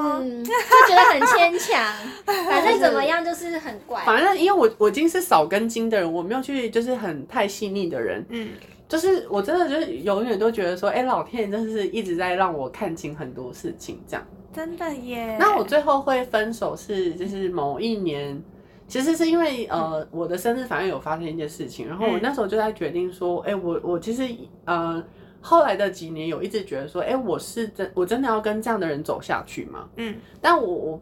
[0.03, 0.51] 嗯，就
[0.87, 1.93] 觉得很牵强。
[2.25, 4.01] 反正怎么样就是很怪。
[4.03, 8.49] 反正因为我我已经是少根筋的人，我没有去就是很太细腻的人，嗯
[8.87, 14.25] 就是我真的就是永远都觉得说，哎、老天爷真的是一直在让我看清很多事情这样。
[14.53, 15.37] 真的耶。
[15.39, 18.41] 那我最后会分手是就是某一年，
[18.91, 22.19] 其实是因为呃我的生日反而有发生一件事情，然后我嗯。
[22.21, 24.27] 那时候就在决定说，哎、我我其实
[24.65, 25.01] 呃
[25.39, 29.87] 后来的几年有一直觉得说，哎、我是真我真的要跟这样的人走下去吗？
[29.95, 30.15] 嗯。
[30.41, 31.01] 但我我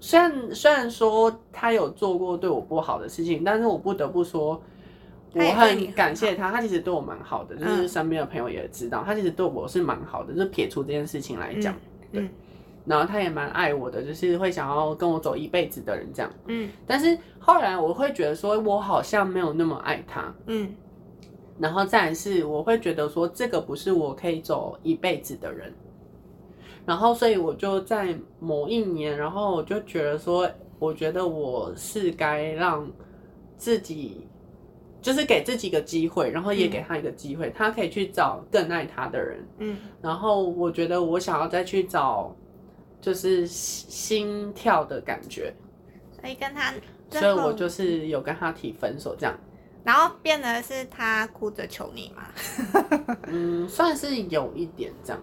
[0.00, 4.62] 虽然虽然说他有做过对我不好的事情，但是我不得不说。
[5.36, 7.88] 我很感谢他，他其实对我蛮好的，就是嗯。
[7.88, 11.74] 身边的朋友也知道，他其实对我是蛮好的，就是撇除这件事情来讲，
[12.12, 12.28] 嗯
[12.84, 16.30] 然后他也蛮爱我的，就是会想要跟我走一辈子的人这样。
[16.46, 20.74] 嗯但是后来我会觉得说，我好像没有那么爱他，嗯
[21.58, 25.72] 然后再来是我会觉得说，这个不是我可以走一辈子的人。
[26.84, 32.86] 然后所以我就在某一年，然后我就觉得说，我觉得我是该让
[33.56, 34.26] 自己。
[35.00, 39.46] 就是给自己一个机会，然后也给他一个机会，他可以去找更爱他的人。
[39.58, 42.34] 嗯然后我觉得我想要再去找，
[43.04, 45.54] 就是心心跳的感觉，
[46.18, 46.72] 所以跟他
[47.10, 49.38] 所以，我就是有跟他提分手，这样，
[49.84, 52.26] 然后变得是他哭着求你嘛。
[53.28, 55.22] 嗯，算是有一点这样。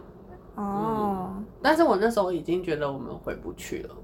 [0.54, 3.96] 哦，但是我那时候已经觉得我们回不去了，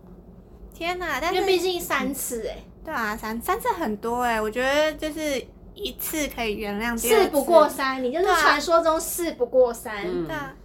[0.74, 1.20] 天哪！
[1.22, 10.04] 但是毕竟三次哎、对啊，三三次很多哎，我觉得就是一次可以原谅，第二次事不过三，你就是传说中事不过三。
[10.04, 10.56] 嗯对啊，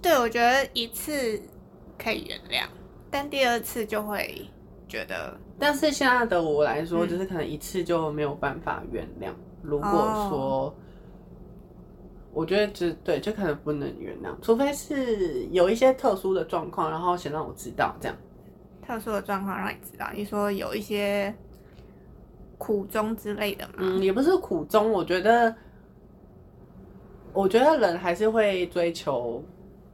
[0.00, 1.38] 对，我觉得一次
[1.98, 2.66] 可以原谅，
[3.10, 4.48] 但第二次就会
[4.88, 9.30] 觉得，但是现在的我来说，嗯就是可能一次就没有办法原谅。
[9.62, 10.74] 如果哦说，
[12.32, 18.16] 我觉得只对，就可能不能原谅，除非是有一些特殊的状况，然后先让我知道这样。
[18.86, 21.34] 特殊的状况让你知道，你说有一些
[22.58, 23.74] 苦衷之类的嘛。
[23.78, 25.52] 嗯，也不是苦衷，我觉得，
[27.32, 29.42] 我觉得人还是会追求，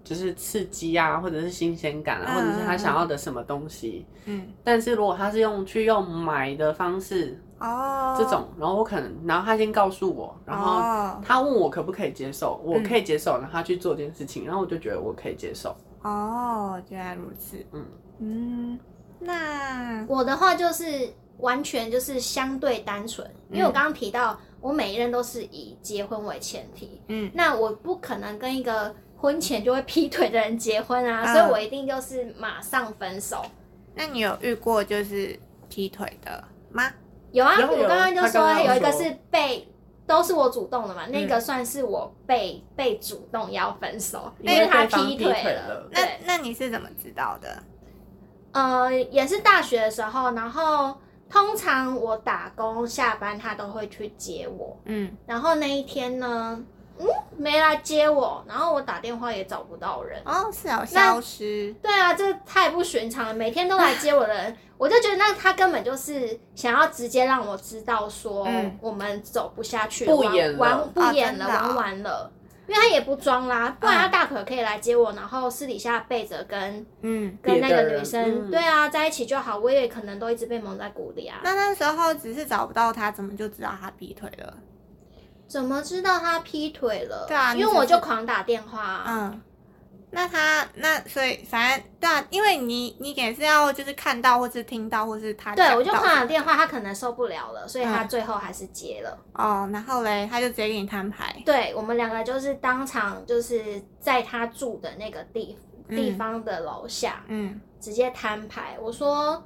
[0.04, 4.06] 就是刺激啊，或者是新鲜感啊，嗯或者是他想要的什么东西。
[4.24, 15.74] 嗯，但是如果他是用去用买的方式，哦，这种，然后我可能，然后他先告诉我，然后哦他问我可不可以接受，我嗯可以接受，然后他去做这件事情，然后我就觉得我可以接受。
[16.02, 17.64] 哦，原来如此。
[17.72, 17.86] 嗯
[18.18, 18.78] 嗯，
[19.20, 33.42] 那我的话就是完全就是相对单纯，因为我刚刚提到，我每一任都是以结婚为前提，嗯那我不可能跟一个婚前就会劈腿的人结婚啊，嗯所以我一定就是马上分手。
[33.94, 35.38] 那你有遇过就是
[35.70, 36.90] 劈腿的吗？
[37.30, 39.68] 有啊，我刚刚就他刚刚有有一个说是被。
[40.04, 47.62] 都是我主动的嘛，嗯那个算是我被被主动要分手，因因为为他对方劈劈腿腿了那对，那你是怎么知道的？
[48.50, 50.98] 呃，也是大学的时候，然后
[51.30, 54.76] 通常我打工下班，他都会去接我。
[54.86, 56.62] 嗯，然后那一天呢，
[56.98, 60.20] 嗯，没来接我，然后我打电话也找不到人。
[60.24, 61.74] 哦，是啊，消失。
[61.82, 72.30] 对啊，这太不寻常了，每天都来接我的人，我就觉得那他根本就是想要直接让我知道说嗯我们走不下去了，不演了玩不啊演了，玩完了。
[72.68, 79.58] 因为他也不装啦，不然他嗯大可可以来接我，然后私底下背着跟嗯，跟那个女生，嗯对啊，在一起就好。
[79.58, 81.40] 我也可能都一直被蒙在鼓里啊。
[81.42, 84.54] 那那时候只是找不到他，怎么就知道他劈腿了？
[85.52, 87.26] 怎么知道他劈腿了？
[87.28, 89.04] 对啊因为我就狂打电话啊。
[89.06, 89.42] 嗯，
[90.10, 99.18] 那他那所以反正对啊，因为你你也是要就是看到或是听到或是他对，我就讲到挂了电话，他可能受不了了，所以他嗯最后还是接了。
[99.34, 108.78] 哦，然后嘞他就直接给你摊牌，对我们两个就是当场就是在他住的那个地地嗯方的楼下、嗯直接摊牌。
[108.80, 109.42] 我说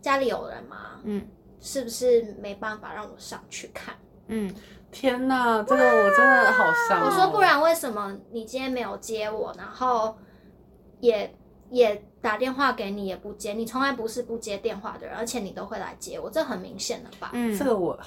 [0.00, 0.98] 家里有人吗？
[1.04, 1.24] 嗯
[1.60, 3.94] 是不是没办法让我上去看？
[4.28, 4.54] 嗯，
[4.90, 7.06] 天哪，这个我真的好伤、哦。
[7.06, 10.16] 我说不然为什么你今天没有接我，然后
[11.00, 11.32] 也
[11.70, 17.30] 也打电话给你也不接，你从来不是不接电话的人，而且你都会来接我，这很明显了吧？
[17.34, 17.98] 嗯，这个我，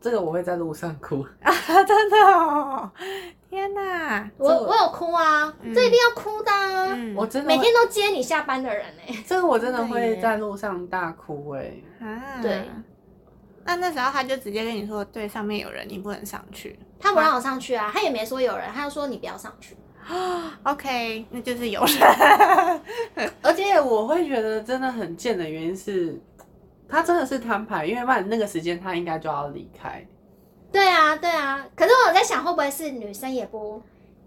[0.00, 1.24] 这个我会在路上哭。
[1.42, 1.50] 啊，
[1.84, 2.90] 真的哦，
[3.48, 5.74] 天哪，这个我我有哭啊，嗯。
[5.74, 12.68] 这一定要哭的、啊，嗯，我真的每天都接你下班的人哎、这个我真的会在路上大哭哎、啊，对。
[13.66, 16.78] 那那时候他就直接跟你说，对，上面有人，你不能上去。
[16.98, 19.76] 他不让我上去啊，他也没说有人，他就说你不要上去。
[20.62, 22.80] OK，那就是有人。
[23.42, 26.18] 而且我会觉得真的很贱的原因是，
[26.88, 30.06] 他真的是摊牌，因为不然那个时间他应该就要离开，
[30.70, 31.66] 对啊，对啊。
[31.74, 33.82] 可是我在想，会不会是女生也不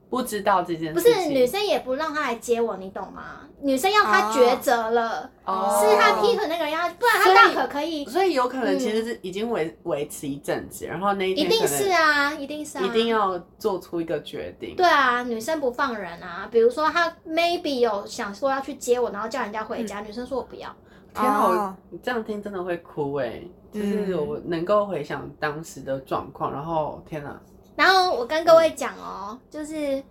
[0.10, 1.14] 不知道这件事情。
[1.14, 3.42] 是女生也不让他来接我，你懂吗？
[3.62, 14.78] 女生要他抉择了，哦是他劈腿那个人要，不然他大可可以，所以有可能其实是已经维维持一阵子，然后那一一定天可能是啊，一定是啊，一定要做出一个决定。
[14.78, 16.48] 对啊，女生不放人啊。
[16.50, 20.74] 比如说，她 maybe 有想说要去接我，然后叫人家回家，女生说我不要。
[21.14, 23.42] 天啊，你这样听真的会哭哎、
[23.74, 27.38] 就是嗯我能够回想当时的状况，然后天哪、
[27.80, 30.04] 然后我跟各位讲哦，就是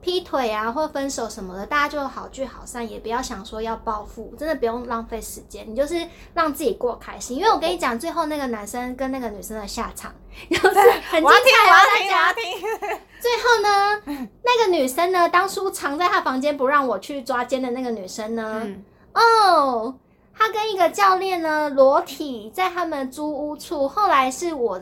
[0.00, 7.36] 劈腿啊或分手什么的，大家就好聚好散，也不要想说要报复，真的不用浪费时间，你就是让自己过开心。
[7.36, 10.10] 因为我跟你讲，最后那个男生跟那个女生的下场，
[10.48, 12.32] 就是很精我要听，彩哦，我要听，我要。
[12.32, 12.98] 听。
[13.20, 18.82] 最后呢，那个女生呢，当初藏在她房间不让我去抓奸的那个女生呢，嗯，
[19.12, 19.94] 哦，
[20.34, 24.80] 她跟一个教练呢裸体在他们租屋处，后来是我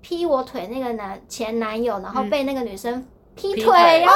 [0.00, 4.10] 劈我腿那个男前男友，然后被那个女生劈腿哦。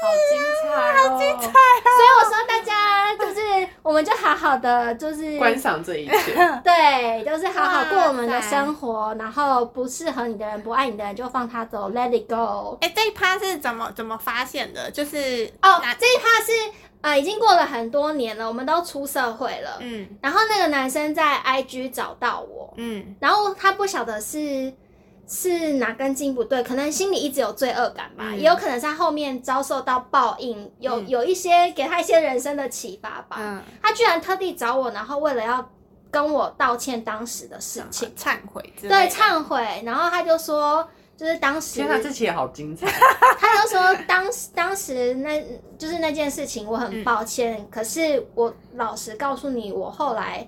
[0.00, 1.42] 好精彩、哦，好精彩！
[1.42, 12.78] 所以我说大家就是，我们就好好的就是观赏这一切， 对，就是好好过我们的生活，然后不适合你的人、不爱你的人就放他走，Let it go。
[12.80, 14.88] 哎、这一趴是怎么怎么发现的？
[14.92, 16.52] 就是哦哪，这一趴是
[17.00, 19.78] 呃已经过了很多年了，我们都出社会了。
[19.80, 20.08] 嗯。
[20.20, 23.14] 然后那个男生在 IG 找到我，嗯。
[23.20, 24.72] 然后他不晓得是
[25.26, 28.38] 是哪根筋不对，可能心里一直有罪恶感吧，嗯。
[28.38, 31.08] 也有可能是他后面遭受到报应，有、嗯。
[31.08, 33.36] 有一些给他一些人生的启发吧。
[33.38, 35.70] 嗯，他居然特地找我，然后为了要
[36.10, 40.88] 跟我道歉当时的事情，忏悔对，忏悔，然后他就说。
[41.18, 42.86] 就是当时，天哪，这期也好精彩！
[43.40, 45.42] 他就说当时当时那
[45.76, 47.58] 就是那件事情，我很抱歉。
[47.58, 50.46] 嗯可是我老实告诉你，我后来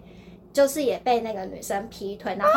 [0.52, 2.52] 就是也被那个女生劈腿，然后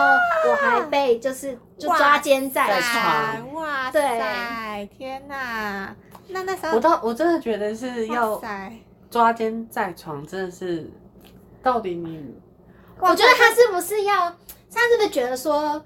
[0.47, 3.01] 我还被就是就抓奸在在床。
[3.41, 5.95] 床哇对塞，天哪！
[6.27, 8.39] 那那时候我到我真的觉得是要，
[9.09, 10.87] 抓奸在床，真的是
[11.63, 12.31] 到底你
[12.99, 14.29] 我觉得他是不是要，
[14.71, 15.83] 他是不是觉得说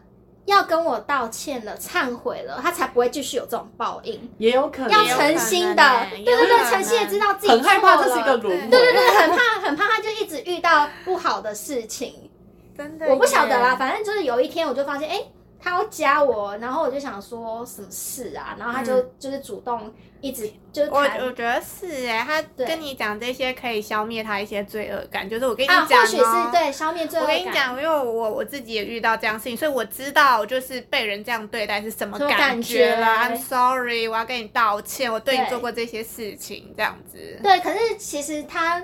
[0.48, 4.18] 要跟我道歉了、忏悔了，他才不会继续有这种报应？
[4.38, 12.32] 也有可能要诚心的对对对，诚心的知道自己很害怕错这是一个了轮回，对对对，很怕很怕，他就一直遇到不好的事情。
[12.78, 13.76] 真的，我不晓得啦，。
[13.76, 15.22] 反正就是有一天我就发现，哎、
[15.60, 26.52] 他要加我，然后我就想说什么事啊，然后他就、就是主动一直就是我我觉得是哎，他跟你讲这些可以消灭他一些罪恶感，就是我跟你啊，讲、啊或许是。
[26.52, 27.44] 对消灭罪恶感我。
[27.44, 33.06] 跟你讲，因为我我自己也遇到这样事情，所以我知道就是被人这样对待是什么感觉了。
[33.06, 37.40] I'm sorry，我要跟你道歉，我对你做过这些事情，这样子。
[37.42, 38.84] 对，可是其实他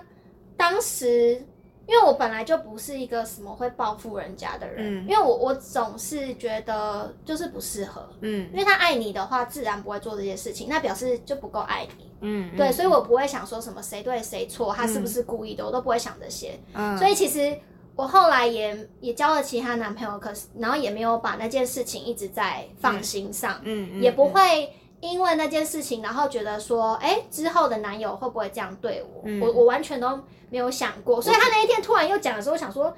[0.57, 1.45] 当时，
[1.86, 5.07] 因为我本来就不是一个什么会报复人家的人，嗯。
[5.07, 8.49] 因为我我总是觉得就是不适合，嗯。
[8.51, 12.11] 因为他爱你的话，自然不会做这些事情，那表示就不够爱你。
[12.21, 12.73] 嗯，对，嗯。
[12.73, 16.57] 所以我不会想说什么谁对谁错，他是不是故意的，我都不会想这些。
[16.73, 17.57] 嗯，所以其实
[17.95, 24.73] 我后来也也交了其他男朋友，可是然后也没有把那件事情一直在放心上，嗯嗯也不会
[25.12, 29.22] 因为那件事情，然后觉得说，哎、之后的男友会不会这样对我？
[29.26, 31.22] 嗯我我完全都没有想过。
[31.22, 32.93] 所以他那一天突然又讲的时候，我想说。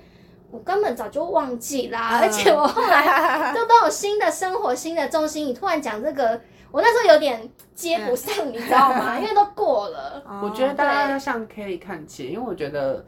[0.52, 5.48] 我根本早就忘记啦，嗯而且我后来就都有新的生活、新的重心。
[5.48, 6.40] 你突然讲这个，
[6.72, 9.20] 我那时候有点接不上， 你知道吗？
[9.20, 10.24] 因为都过了。
[10.26, 13.04] 哦我觉得大家要向 Kelly 看齐，因为我觉得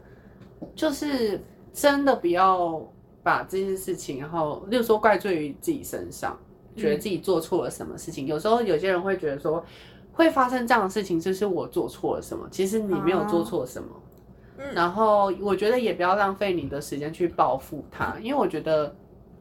[0.74, 1.42] 就是
[1.72, 2.82] 真的不要
[3.22, 6.38] 把这件事情，然后例如说怪罪于自己身上，
[6.78, 8.26] 觉得自己做错了什么事情。
[8.26, 9.62] 有时候有些人会觉得说，
[10.12, 12.46] 会发生这样的事情，就是我做错了什么？
[12.50, 13.88] 其实你没有做错什么。
[13.90, 18.92] 嗯然后我觉得也不要浪费你的时间去报复他，因为我觉得，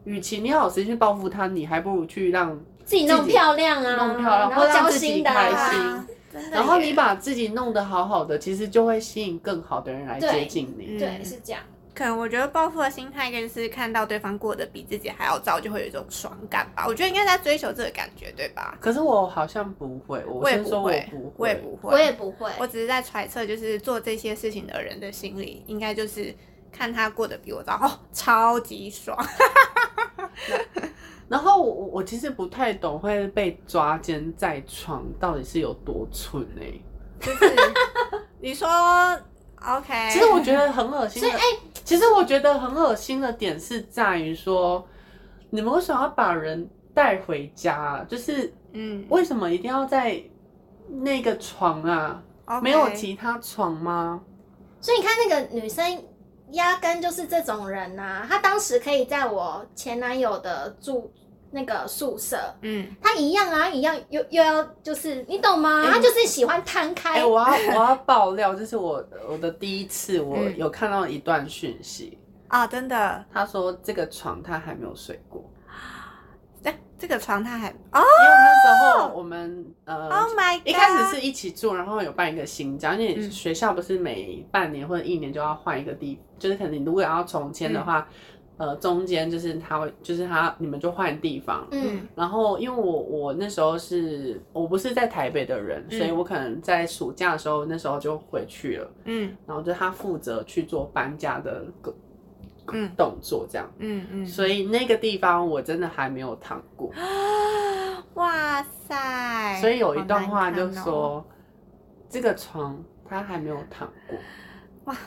[0.04, 6.42] 与其你要有时间去报复他，你还不如去让，自己弄漂亮啊，弄漂亮然后让交自己开啊，心。
[6.52, 11.00] 然后你把自己弄得好好的，其实就会吸引更好的人来接近你。
[11.00, 11.64] 对，是这样。
[11.98, 16.86] 可能我觉得报复的心态，就是看到对方过得比自己还要糟，就会有一种爽感吧。
[16.88, 18.78] 我觉得应该在追求这个感觉，对吧？
[18.80, 26.32] 可是我好像不会，我我也不会不会，，我也不会，我也不会，我只是在揣测，就是做这些事情的人的心里，应该就是
[26.72, 29.18] 看他过得比我糟，哦，超级爽。
[31.28, 36.72] 然后我我其实不太懂会被抓奸在床到底是有多蠢哎、
[37.20, 37.56] 就是
[38.40, 38.70] 你说
[39.66, 41.28] OK，其实我觉得很恶心的。
[41.30, 41.46] 所以哎
[41.84, 44.86] 其实我觉得很恶心的点是在于说，
[45.50, 48.06] 你们为什么要把人带回家？
[48.10, 50.22] 就是嗯，为什么一定要在
[51.02, 52.22] 那个床啊
[52.62, 54.22] 没有其他床吗？
[54.80, 56.04] 所以你看那个女生，
[56.52, 61.12] 压根就是这种人呐、她当时可以在我前男友的住
[61.52, 65.84] 那个宿舍，嗯，他一样啊，一样又又要就是你懂吗？
[65.86, 67.26] 哎她就是喜欢摊哎、开。
[67.26, 67.46] 我要
[67.80, 70.58] 我要爆料，这是我我的第一次，我嗯。
[70.58, 72.18] 有看到一段讯息，
[72.48, 75.44] 啊，真的，他说这个床他还没有睡过，
[76.64, 80.10] 哎，这个床他还哦因为那时候我们呃。
[80.10, 83.32] ，Oh my God，一开始是一起住，然后有办一个新家，因为嗯。
[83.32, 88.08] 学校不是每半年或者一年就要换一个地，就是可能你如果要重签的话，
[88.58, 91.68] 呃，中间就是他会，就是他你们就换地方。
[91.72, 99.36] 嗯，然后因为我我那时候是我不是在台北的人，嗯所以我可能在暑假的时候那时候就回去了，嗯。
[99.46, 101.94] 然后就他负责去做搬家的个
[102.74, 102.90] 嗯。
[102.98, 106.92] 动作这样，嗯嗯，所以那个地方我真的还没有躺过，
[108.16, 111.24] 哇塞，所以有一段话就说、
[112.10, 114.18] 这个床他还没有躺过。
[114.86, 114.98] 哇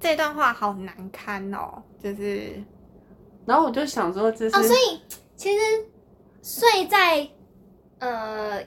[0.00, 2.62] 这段话好难堪哦，就是
[3.44, 5.00] 然后我就想说，这是、哦，所以
[5.36, 5.86] 其实
[6.42, 7.28] 睡在
[7.98, 8.62] 呃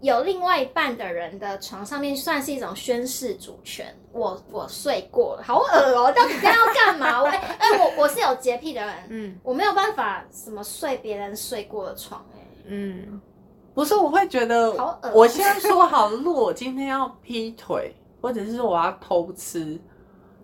[0.00, 3.94] 有另外一半的人的床上面，算是一种宣示主权。
[4.12, 7.20] 我我睡过了，好恶哦、到底这样要干嘛？
[7.22, 13.20] 我哎哎、我我是有洁癖的人，嗯我没有办法什么睡别人睡过的床、哎，嗯
[13.74, 19.78] 不是我会觉得好恶，我现在说好，如果我今天要劈腿，或者是说我要偷吃，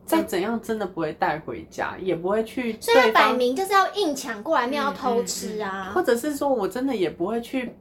[0.05, 5.93] 再怎样真的不会带回家，也不会去所以他摆，明就是要硬抢过来，没有要偷吃啊。
[5.95, 7.75] 或者是说我真的也不会去。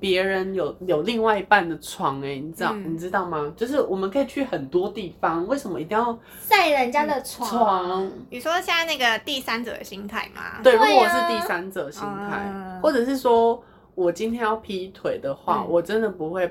[0.00, 3.52] 别人有有另外一半的床、哎，你知道、嗯你知道吗？
[3.54, 10.62] 就是我们可以去很多地方，为什么一定要在人家的床，床你说现在那个第三者的心态吗？
[10.62, 12.00] 对，如果我是啊第三者心
[12.30, 13.62] 态，嗯或者是说
[13.94, 16.50] 我今天要劈腿的话，嗯我真的不会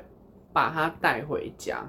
[0.53, 1.79] 把他带回家。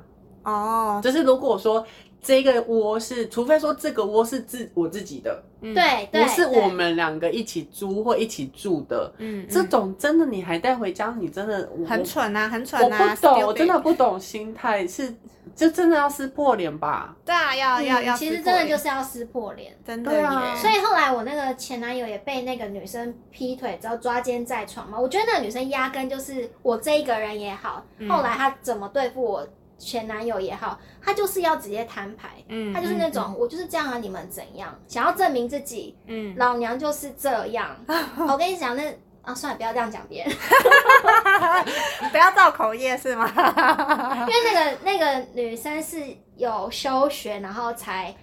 [0.45, 1.85] 哦，就是如果说
[2.23, 15.15] 这个窝是，除非说这个窝是自我自己的，嗯，对对，不是我们两个一起租或一起住的，嗯，这种真的你还带回家，你真的很蠢啊，很蠢我啊，不懂，我真的不懂心态，是
[15.57, 17.17] 就真的要撕破脸吧？
[17.25, 19.75] 对啊，要要要，嗯其实真的就是要撕破脸。
[19.85, 28.09] 真的对啊，所以后来我那个前男友也被那个女生劈腿之后抓奸在床嘛，我觉得那个女生压根就是我这一个人也好，嗯。
[28.09, 29.47] 后来她怎么对付我
[29.81, 34.79] 前男友也好，他就是要直接摊牌，嗯，他就是那种、我就是这样啊，你们怎样？
[34.87, 37.75] 想要证明自己，嗯，老娘就是这样。
[38.29, 40.33] 我跟你讲，那啊算了，不要这样讲别人，
[42.13, 43.27] 不要造口业是吗？
[43.35, 46.03] 因为那个那个女生是
[46.37, 48.15] 有休学，然后才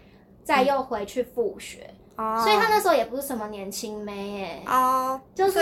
[0.44, 5.60] 再又回去复学，哦所以她那时候也不是什么年轻妹哎、哦，就是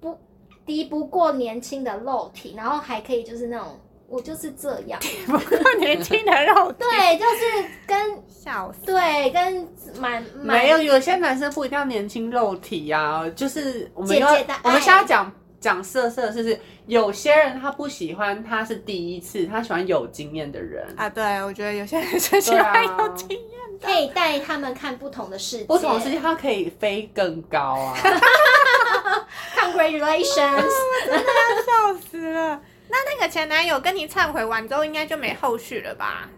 [0.00, 0.18] 不
[0.66, 3.78] 敌不过年轻的肉体，然后还可以就是那种
[4.14, 7.98] 我就是这样， 不够年轻的肉体，对，就是跟
[8.28, 9.66] 笑死，对跟
[9.98, 16.56] 满满没有，有些男生不一定要年轻肉体啊、就是我们要姐姐我们现在讲讲色色，就是
[16.86, 20.86] 有些人他不喜欢他是第一次，他喜欢有经验的人。
[20.96, 23.48] 啊，对，我觉得有些人是喜对欢啊有经验
[23.80, 27.96] 的，可以带他们看不同的世界，不同的世界，他可以飞更高啊
[29.56, 30.68] ！Congratulations，
[31.04, 32.60] 真的要笑死了。
[32.88, 36.28] 那那个前男友跟你忏悔完之后，应该就没后续了吧？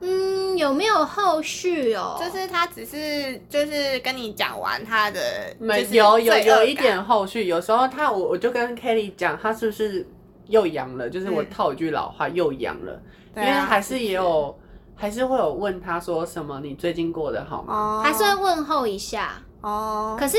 [0.00, 2.20] 嗯，有没有后续哦？
[2.20, 5.20] 就是他只是就是跟你讲完他的，
[5.58, 10.06] 没就是有有有一感点后续，有时候他我我就跟 Kelly 讲，他是不是
[10.48, 11.08] 又阳了？
[11.08, 13.00] 就是我嗯套一句老话，又阳了，
[13.36, 14.58] 因为还是也有
[14.94, 17.74] 还是会有问他说什么，你最近过得好吗？
[17.74, 19.42] 哦，还是会问候一下。
[19.62, 20.36] 哦，可是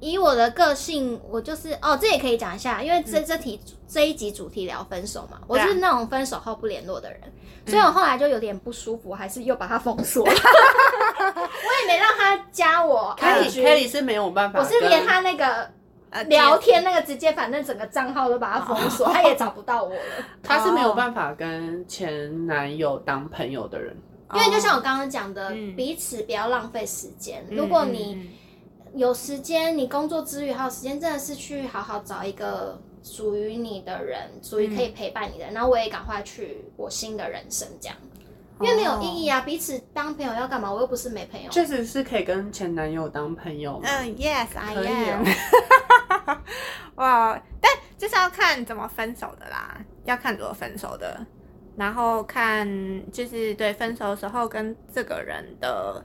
[0.00, 3.24] 以我的个性，我就是哦，这也可以讲一下，因为这嗯。
[3.26, 7.20] 这题这一集主题聊分手嘛，我是那种分手后不联络的人，
[7.66, 10.26] 所以我后来就有点不舒服，还是又把他封锁。
[10.26, 15.70] 了， 我也没让他加我 Kelly 是没有办法我，是连他那个
[16.10, 20.00] 呃聊天那个直接，反正整个账号都把他封锁，他也找不到我了。
[20.42, 23.96] 他是没有办法跟前男友当朋友的人。
[24.34, 25.76] 因为就像我刚刚讲的，嗯。
[25.76, 27.44] 彼此不要浪费时间。
[27.48, 28.28] 嗯如果你嗯
[28.94, 35.52] 有时间，你工作之余还有时间，真的是去好好找一个属于你的人，属于可以陪伴你的人。
[35.52, 37.96] 然后我也赶快去我新的人生，这样，
[38.60, 39.40] 因为没有意义啊。
[39.40, 40.72] 彼此当朋友要干嘛？
[40.72, 41.50] 我又不是没朋友。
[41.50, 43.88] 确实是可以跟前男友当朋友嘛。
[43.88, 45.24] 嗯，Yes，I 可以 am
[46.26, 46.38] 哦。
[46.96, 51.26] 哇，但就是要看怎么分手的啦，要看怎么分手的，
[51.76, 52.64] 然后看
[53.10, 56.04] 就是对分手的时候跟这个人的，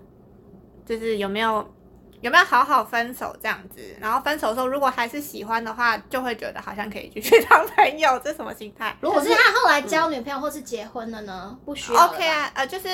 [0.84, 1.64] 就是有没有
[2.22, 8.95] 有没有好好分手这样子，然后分手的时候如果还是喜欢的话，就会觉得好像可以继续当朋友，这什么心态？
[9.01, 11.57] 如果是他后来交女朋友或是结婚了呢？
[11.65, 12.88] 不需要 OK 啊，呃，就是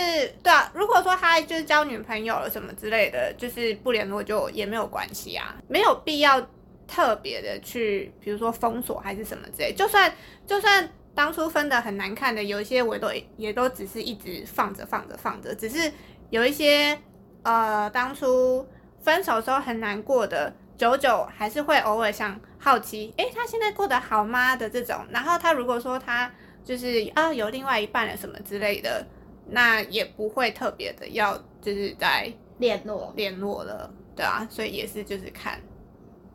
[0.43, 6.39] 对啊，如果说他就是交女朋友了什么之类的，就是不联络就也没有关系啊，没有必要
[6.87, 10.13] 特别的去，比如说封锁还是什么之类，就算
[10.45, 15.91] 就算当初分的很难看的，有一些我都也都只是一直放着放着放着，只是
[16.29, 16.95] 有一些
[17.41, 18.67] 呃当初
[19.05, 20.51] 分手的时候很难过的。
[20.77, 24.97] 久久还是会偶尔想好奇，诶，他现在过得好吗的这种。
[25.09, 26.29] 然后他如果说他
[26.65, 29.05] 就是啊有另外一半了什么之类的，
[29.47, 33.13] 那也不会特别的要就是在联络。
[33.15, 35.61] 联络了，对啊，所以也是就是看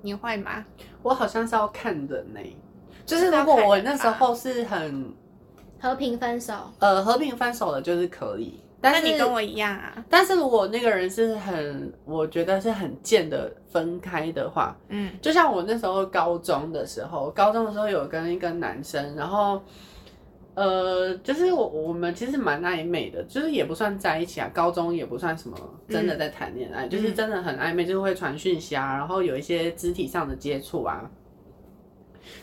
[0.00, 0.64] 你会吗？
[1.02, 2.40] 我好像是要看人呢、
[3.04, 5.12] 就是如果我那时候是很
[5.78, 8.58] 和平分手，呃和平分手的，就是可以。
[8.80, 15.12] 但是那你跟我一样啊，但是如果那个人是很，我觉得是很贱的分开的话，嗯。
[15.20, 19.60] 就像我那时候高中的时候，高中的时候有跟一个男生，然后，
[20.54, 25.56] 呃，就是我我们其实蛮暧昧的，就是也不算在一起啊，高中也不算什么
[25.88, 31.10] 真的在谈恋爱，就是真的很暧昧，就是会传讯息啊，然后有一些肢体上的接触啊。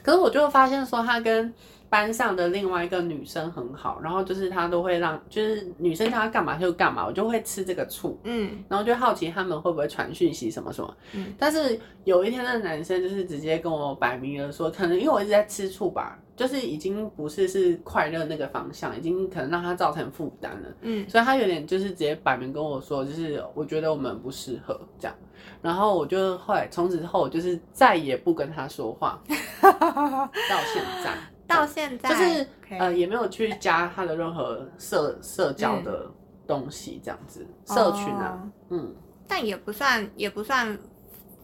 [0.04, 1.54] 可是我就发现说，他跟
[1.90, 8.20] 班上的另外一个女生很好，然后就是她都会让，就是女生叫她干嘛就干嘛，我就会吃这个醋。
[8.24, 10.98] 嗯然后就好奇他们会不会传讯息什么什么。
[11.14, 20.70] 嗯但是有一天那个男生就是直接跟我摆明了说，可能因为我一直在吃醋吧，就是已经不是是快乐那个方向，已经可能让他造成负担了。
[20.82, 25.16] 嗯所以他有点就是直接摆明跟我说，就是我觉得我们不适合这样。
[25.62, 29.22] 然后我就后来从此之后，我就是再也不跟他说话，
[29.62, 31.14] 到现在。
[31.48, 36.06] 到现在就是呃，也没有去加他的任何社社交的
[36.46, 38.96] 东西，这样子，社群啊，哦嗯，
[39.28, 40.78] 但也不算也不算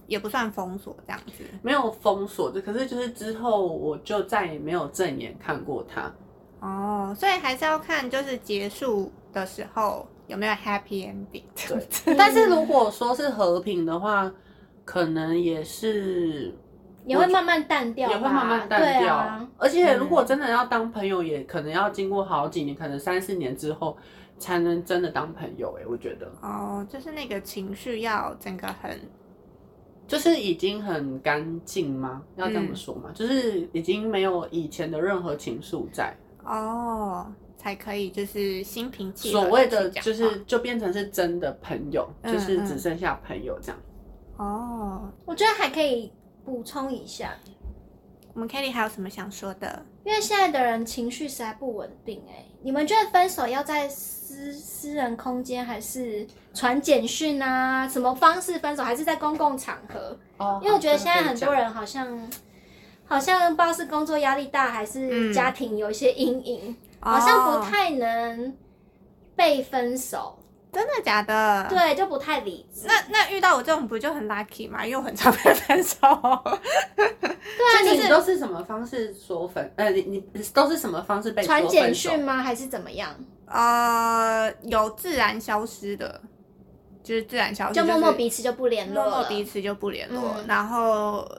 [0.08, 1.44] 也不算封锁这样子。
[1.62, 6.14] 没有封锁，就可是就是之后我就再也没有正眼看过他。
[6.60, 12.16] 哦，所以还是要看就是结束的时候有没有 happy ending 对。
[12.18, 14.32] 但是如果说是和平的话，
[14.86, 16.54] 可能也是
[17.06, 19.16] 也会慢慢淡掉，也会慢慢淡掉。
[19.16, 23.98] 啊，而且如果真的要当朋友，也可能要经过好几年，可能三四年之后
[24.38, 25.78] 才能真的当朋友。
[25.80, 29.00] 哎，我觉得哦，就是那个情绪要整个很
[30.06, 32.22] 就是已经很干净吗？
[32.36, 33.10] 要这么说吗？
[33.14, 36.14] 就是已经没有以前的任何情愫在。
[36.46, 37.26] 哦，
[37.58, 43.80] 才可以就是心平气和所谓的就是就变成是真的朋友，嗯就是嗯只剩下朋友这样。
[44.38, 45.10] 哦。
[45.26, 46.12] 我觉得还可以
[46.46, 47.34] 补充一下，
[48.34, 49.86] 我们 Kelly 还有什么想说的？
[50.04, 57.88] 因为现在的人情绪实在不稳定哎、你们觉得分手要在私私人空间，还是传简讯啊？
[57.88, 60.18] 什么方式分手，还是在公共场合？
[60.38, 62.30] 哦因为我觉得现在很多人好像
[63.06, 65.34] 好像不知道是工作压力大，还是嗯。
[65.34, 68.54] 家庭有一些阴影，好像不哦太能
[69.36, 70.38] 被分手，
[70.74, 71.68] 真的假的？。
[71.70, 72.88] 对，就不太理智。
[72.88, 74.86] 那那遇到我这种不就很 lucky 吗？
[74.86, 75.98] 因为我很常被分手。
[76.96, 79.72] 对啊，那你你都是什么方式说分？
[79.76, 82.42] 呃，你你都是什么方式被说传简讯吗？
[82.42, 83.16] 还是怎么样？
[83.46, 86.20] 呃，有自然消失的，
[87.04, 89.10] 就是自然消失，就默默彼此就不联络了。
[89.12, 91.30] 默默彼此就不联络，嗯然后，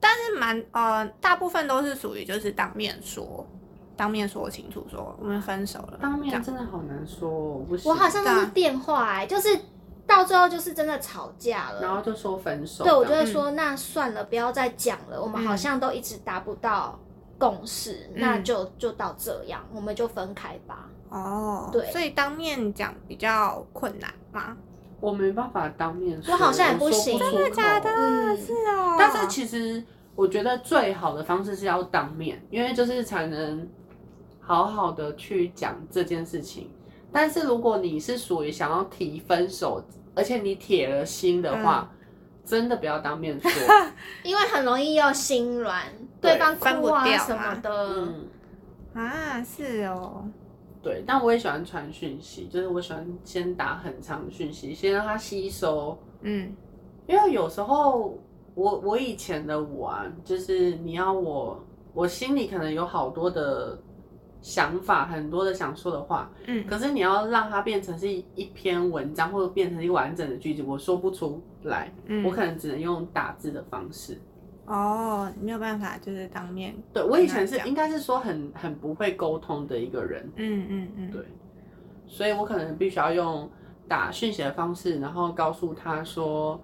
[0.00, 3.46] 但是蛮呃，大部分都是属于就是当面说，
[3.96, 7.90] 当面说清楚说我们分手了，当面真的好难说，我不行。
[7.90, 9.58] 我好像是电话哎、就是
[10.06, 11.80] 到最后就是真的吵架了。
[11.80, 12.84] 然后就说分手。
[12.84, 15.20] 对，我就会说、那算了，不要再讲了。
[15.20, 16.98] 我们好像都一直达不到
[17.38, 20.88] 共识，嗯那就就到这样，我们就分开吧。
[21.08, 24.56] 哦，对所以当面讲比较困难嘛。
[25.00, 28.96] 我没办法当面说，我好像也不行出真的假的嗯是哦。
[28.98, 29.82] 但是其实
[30.14, 33.68] 我觉得最好的方式是要当面，因为就是才能
[34.46, 36.70] 好好的去讲这件事情。
[37.12, 39.82] 但是如果你是属于想要提分手，
[40.14, 41.90] 而且你铁了心的话，
[42.44, 43.50] 真的不要当面说。
[44.22, 45.82] 因为很容易又心软，
[46.20, 47.70] 对对方哭啊什么的。
[47.96, 48.28] 嗯，
[48.94, 50.24] 啊，是哦，
[50.82, 51.02] 对。
[51.06, 55.98] 但我也喜欢传讯息，就是我喜欢先打很长的讯息，先让他吸收。
[56.20, 56.54] 嗯
[57.06, 58.18] 因为有时候
[58.54, 63.78] 我我以前的我啊，就是你要我，我心里可能有好多的
[64.46, 66.64] 想法，很多的想说的话，嗯。
[66.68, 74.20] 可是你要让它变成是一篇文章，或者变成一个完整的句子，我说不出来，嗯，我可能只能用打字的方式。
[74.66, 81.22] 哦，没有办法，就是当面，对我以前是应该是说很很不会沟通的一个人，嗯嗯嗯，对，
[82.06, 83.50] 所以我可能必须要用
[83.88, 86.60] 打讯息的方式，然后告诉他说，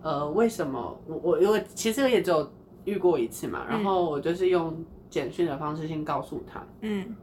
[0.00, 2.50] 呃，为什么我我因为其实也只有
[2.86, 7.14] 遇过一次嘛，然后我就是用简讯的方式先告诉他，嗯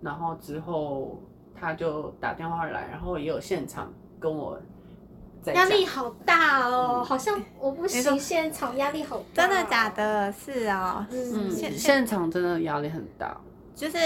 [0.00, 1.22] 然后之后
[1.58, 4.58] 他就打电话来，然后也有现场跟我
[5.42, 9.46] 在压力好大哦，嗯好像我不你说行，现场压力好大。
[9.46, 9.88] 真的假？
[9.90, 10.32] 的？
[10.32, 13.36] 是哦，嗯，嗯，现现场真的压力很大，
[13.74, 13.98] 就是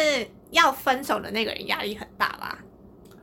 [0.50, 2.58] 要分手的那个人压力很大吧？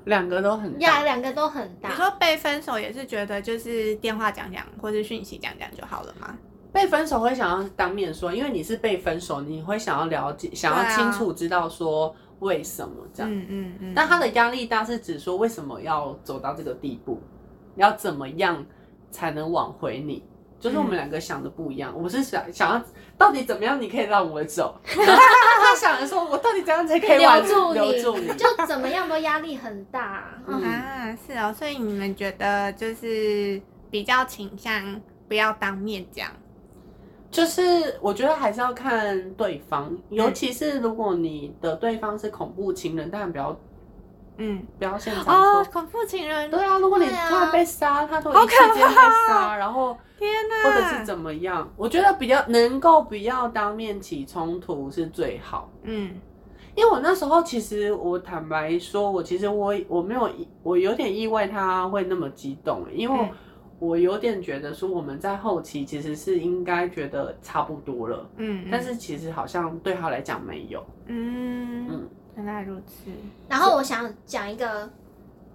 [0.05, 0.79] 两个都很大。
[0.79, 1.89] 压两个都很大。
[1.89, 6.37] 你说被分手也是觉得就是电话讲讲或是讯息讲讲就好了吗？
[6.71, 13.31] 被分手会想要当面说，因为你是被分手，你会想要了解，想对啊要清楚知道说为什么这样。
[13.33, 13.93] 嗯嗯嗯。
[13.95, 17.21] 但他的压力大是指说为什么要走到这个地步，
[17.75, 18.65] 要怎么样
[19.11, 20.23] 才能挽回你？
[20.59, 21.93] 就是我们两个想的不一样。
[21.95, 22.83] 我是想想要
[23.15, 25.21] 到底怎么样你可以让我走，然后
[25.61, 28.27] 他想的说我到底怎样才可以挽留住留住你？
[28.35, 30.41] 就怎么样都压力很大。
[30.47, 33.61] 嗯啊，是哦，所以你们觉得就是
[33.91, 36.31] 比较倾向不要当面讲，
[37.29, 37.61] 就是
[38.01, 43.57] 我觉得还是要看对方，尤其是如果你的对方是恐怖情人，当然不要
[44.37, 48.95] 嗯，不要现场哦说。，恐怖情人，对啊，如果你突然被杀，他都好一时间被
[49.27, 55.69] 杀，然后天哪，或者是怎么样，我觉得比较能够不要当面起冲突是最好。
[55.83, 56.15] 嗯。
[56.75, 60.29] 因为我那时候其实我坦白说，我其实我我没有
[60.61, 63.29] 我有点意外他会那么激动，因为嗯
[63.79, 70.83] 我有点觉得说我们在后期其实是应该觉得差不多了，嗯，但是其实好像对他来讲没有。
[71.05, 73.11] 嗯嗯原来如此，
[73.47, 74.89] 然后我想讲一个，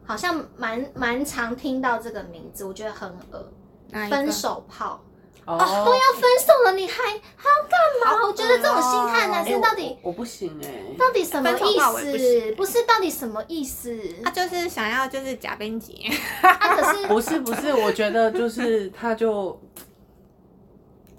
[0.04, 3.52] 好像蛮蛮常听到这个名字，我觉得很恶，
[3.90, 5.00] 哪一个分手炮。
[5.44, 7.80] 哦，都要分手了，你还还要干
[8.20, 8.26] 嘛？
[8.26, 12.52] 我觉得这种心态，男生到底我我不行哎、到底什么意思？
[12.52, 13.98] 不是，到底什么意思？
[14.24, 15.94] 他就是想要就是假编结，
[16.40, 19.60] 他，可是 不是不是，我觉得就是 他就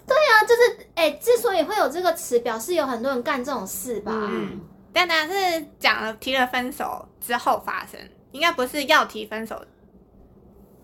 [0.06, 4.12] 对啊，就是哎、之所以会有这个词，表示有很多人干这种事吧？
[4.14, 4.60] 嗯，
[4.92, 8.00] 但当然是讲了提了分手之后发生，
[8.32, 9.62] 应该不是要提分手，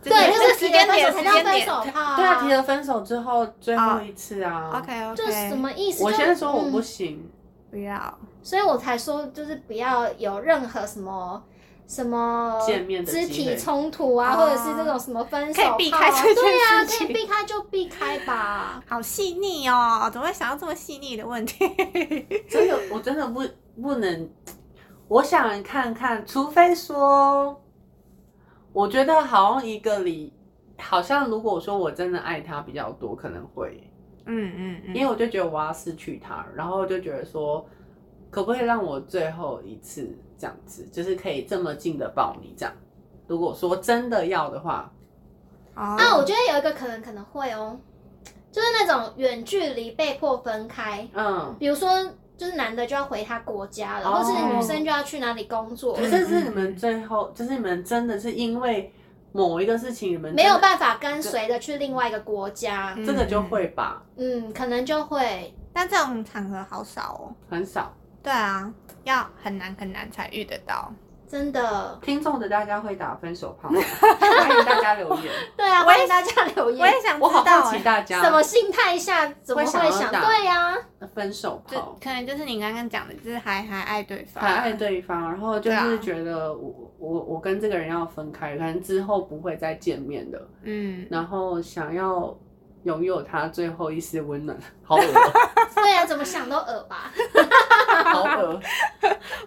[0.03, 4.71] 对，就是时间点提了分手才叫时间点分手炮、对啊，提了分手之后最后一次啊。
[4.75, 6.03] ，OK OK，就是什么意思？
[6.03, 7.31] 我先说我不嗯行，
[7.71, 11.43] 不要，所以我才说，就是不要有任何什么
[11.87, 18.83] 什么见面的肢体冲突啊，哦或者是这种什么分手可以避炮开这件对啊，可以避开就避开吧。
[18.89, 21.69] 好细腻哦，怎么会想到这么细腻的问题？
[22.49, 23.43] 真的我真的不
[23.83, 24.31] 不能。
[25.09, 27.61] 我想看看，除非说，
[28.73, 30.33] 我觉得好像一个礼，
[30.79, 33.91] 好像如果说我真的爱他比较多，可能会，
[34.27, 37.67] 嗯嗯嗯，因为我就觉得我要失去他，然后就觉得说，
[38.31, 42.73] 可不可以让我最后一次这样子，就是可以这么近的抱你这样。
[43.27, 44.93] 如果说真的要的话，
[45.75, 45.83] 哦。
[45.99, 47.79] 啊，我觉得有一个可能可能会哦，
[48.53, 51.89] 就是那种远距离被迫分开，嗯，比如说
[52.41, 58.91] 就是男的就要回他国家了，哦或是女生就要去哪里工作，可是是你们最后，就是你们真的是因为
[59.31, 67.37] 某一个事情，你们没有，办法跟随的去另外一个国家，嗯这个就会吧，嗯，可能就会但这种场合好少哦。
[67.51, 67.95] 很少。
[68.23, 68.73] 对啊，
[69.05, 70.91] 要很难很难才遇得到。
[71.31, 75.33] 真的，听众的大家会打分手炮， 欢迎大家留言。
[75.57, 78.21] 对啊，我也欢迎大家留我也言，想知我好道欸好奇大家。
[78.23, 80.77] 什么心态下怎么会想对呀、
[81.15, 92.37] 分手炮，可能就是你刚刚讲的，就是还还爱对方，还爱对方，然后就是觉得我我我跟这个人要分开，可能之后不会再见面的，嗯，然后想要
[92.85, 95.33] 拥有他最后一丝温暖， 好恶哦
[95.75, 97.13] 对啊，怎么想都恶吧。
[98.13, 98.61] 好恶。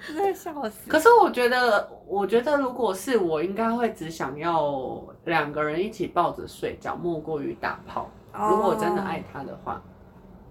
[0.07, 0.89] 真的笑死。
[0.89, 8.09] 可是我觉得，我觉得如果是我，应该会只想要两个人一起抱着睡觉，莫过于打炮。
[8.33, 9.81] 如果我真的爱他的话，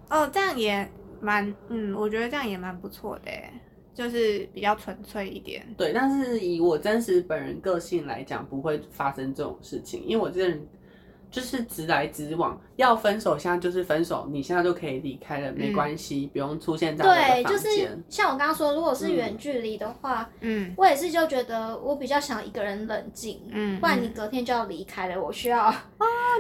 [0.08, 0.88] 哦，这样也
[1.20, 3.30] 蛮，嗯，我觉得这样也蛮不错的，
[3.92, 5.66] 就是比较纯粹一点。
[5.76, 5.92] 对。
[5.92, 10.64] 但是以我真实本人个性来讲，不会发生这种事情，因为我这人
[11.32, 17.98] 就是直来直往，要分手现在就是分手，你现在就可以离开了，没关系，不用出现在我的对，就是。
[18.08, 25.74] 像我刚刚说，如果是远距离的话，嗯我也是就觉得我比较想一个人冷静，嗯，不然你隔天就要离开了，我需要啊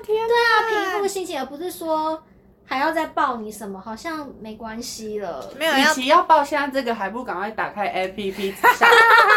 [0.04, 2.22] 天 对啊平复心情，而不是说
[2.64, 5.50] 还要再报你什么，好像没关系了。
[5.54, 8.86] 与没有与其要报现在这个，还不如赶快打开 APP 下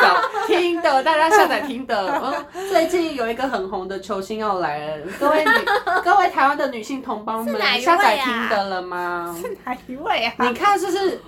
[0.01, 2.21] 找听的，大家下载听的。
[2.23, 5.51] 嗯， 最近有一个很红的球星要来了，各位女
[6.03, 9.36] 各位台湾的女性同胞们下载听的了吗？
[9.41, 10.34] 是哪一位啊？
[10.39, 11.19] 你看，就是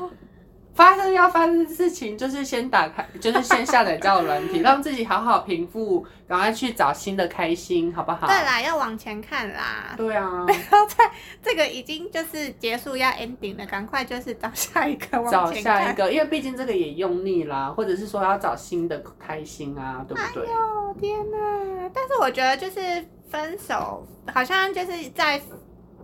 [0.77, 8.27] 发生要发生的事情，就是先打开，就是先下载交友软体，让自己好好平复，赶快去找新的开心，好不好？
[8.27, 9.95] 对啦，要往前看啦。
[9.97, 11.11] 对啊，不要在
[11.41, 15.83] 这个已经就是结束要 ending 了，赶快就是找下一个往找前看。
[15.83, 20.45] 下一个，因为毕竟这个也用腻啦，或者是说要找新的开心啊，对不对？
[20.45, 21.89] 哦天哪！
[21.91, 25.41] 但是我觉得就是分手，好像就是在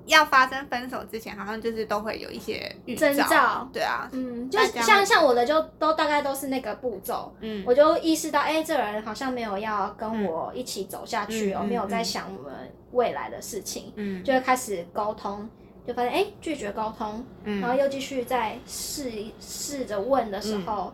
[0.06, 3.68] 要发生分手之前，好像就是都会有一些预征兆。
[3.72, 12.54] 对啊，嗯，就像像我的就都大概都是那个步骤，嗯，我就意识到，哎、这个人好像没有要跟我一起走下去哦，没有在想我们
[12.92, 14.24] 未来的事情，嗯。
[14.24, 15.50] 就会开始沟通，
[15.88, 17.62] 就发现哎、诶拒绝沟通，嗯。
[17.62, 20.94] 然后又继续在试试着问的时候，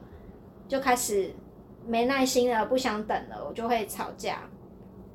[0.67, 1.33] 就开始
[1.87, 4.41] 没耐心了，不想等了，我就会吵架。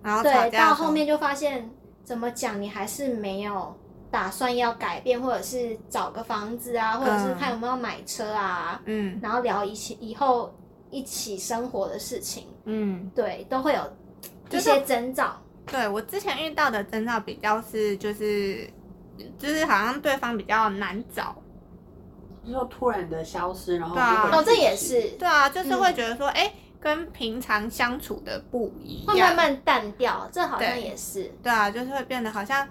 [0.03, 1.71] 然后对，到后面就发现
[2.05, 3.75] 怎么讲，你还是没有
[4.15, 7.37] 打算要改变，或者是找个房子啊，或者是嗯。
[7.37, 9.19] 看有没有买车啊，嗯。
[9.21, 10.55] 然后聊一起以后
[10.89, 13.93] 一起生活的事情，嗯，对，都会有
[14.53, 15.37] 一些征兆。
[15.67, 18.71] 对我之前遇到的征兆比较是就是
[19.37, 21.35] 就是好像对方比较难找，
[22.49, 25.03] 就突然的消失，然后哦，这也是。
[25.19, 25.81] 对啊，就是嗯。
[25.81, 31.25] 会觉得说，哎、跟平常相处的不一样会样，慢慢淡掉，这好像也是。
[31.43, 32.65] 对啊，就是会变得好像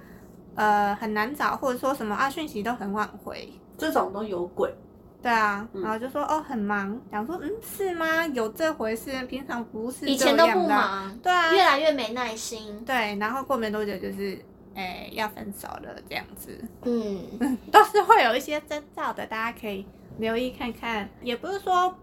[0.55, 3.51] 呃很难找，或者说什么啊讯息都很晚回。
[3.77, 4.73] 这种都有鬼。
[5.21, 8.27] 对啊，嗯然后就说哦很忙，想说嗯是吗？
[8.27, 9.11] 有这回事？
[9.25, 11.01] 平常不是以前都不这样的啊。
[11.05, 12.83] 忙，对啊，越来越没耐心。
[12.85, 14.37] 对，然后过没多久就是
[14.75, 17.21] 哎要分手了这样子，嗯，
[17.71, 19.85] 都是会有一些征兆的，大家可以
[20.17, 21.09] 留意看看。
[21.21, 21.97] 也不是说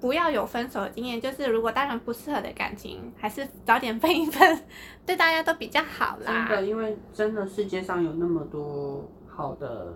[0.00, 4.60] 不要有分手的经验，就是如果当然不适合的感情，还是早点分一分，
[5.04, 6.46] 对大家都比较好啦。
[6.48, 9.94] 真的，因为真的世界上有那么多好的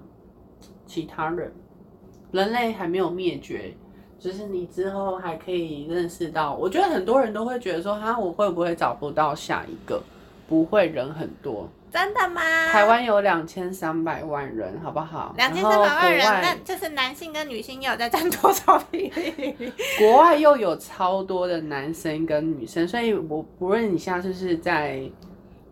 [0.86, 1.52] 其他人，
[2.32, 3.74] 人类还没有灭绝，
[4.18, 6.54] 就是你之后还可以认识到。
[6.54, 10.02] 我觉得很多人都会觉得说，哈，我会不会找不到下一个？
[10.46, 11.66] 不会，人很多。
[11.94, 12.42] 真的吗？
[12.72, 15.32] 台湾有两千三百万人，好不好？
[15.36, 19.72] 两千三百万人，那就是男性跟女性又有在占多少比例？
[19.96, 25.08] 国外又有超多的男生跟女生，所以我不论你现在是不是在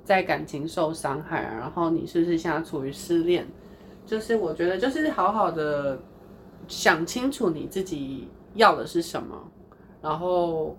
[0.05, 3.45] 在感情受伤害啊，然后你是不是现在处于失恋，
[4.07, 5.99] 就是我觉得就是好好的
[6.69, 9.37] 想清楚你自己要的是什么，
[10.01, 10.79] 然后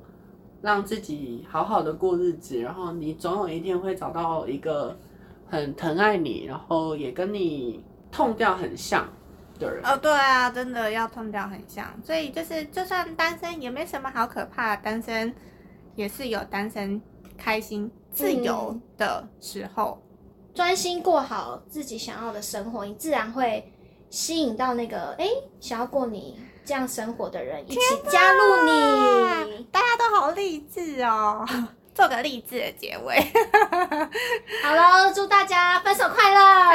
[0.61, 4.97] 让自己好好的过日子，然后你总有一天会找到一个
[5.53, 9.07] 很疼爱你，然后也跟你痛调很像
[9.59, 9.85] 的人。
[9.85, 15.31] 哦，对啊，真的要痛掉很像，所以就是就算单身也没什么好可怕，单身
[15.95, 16.99] 也是有单身
[17.37, 20.01] 开心自由的时候。
[20.55, 23.71] 专心过好自己想要的生活，你自然会
[24.09, 25.29] 吸引到那个哎、诶
[25.59, 27.79] 想要过你这样生活的人一起
[28.09, 29.67] 加入你。
[29.71, 31.45] 大家都好励志哦，
[31.93, 33.19] 做个励志的结尾。
[34.63, 36.69] 好了，祝大家分手快乐！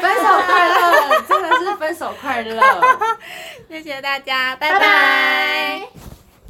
[0.00, 2.62] 分手快乐真的是分手快乐。
[3.68, 6.07] 谢谢大家，拜拜拜拜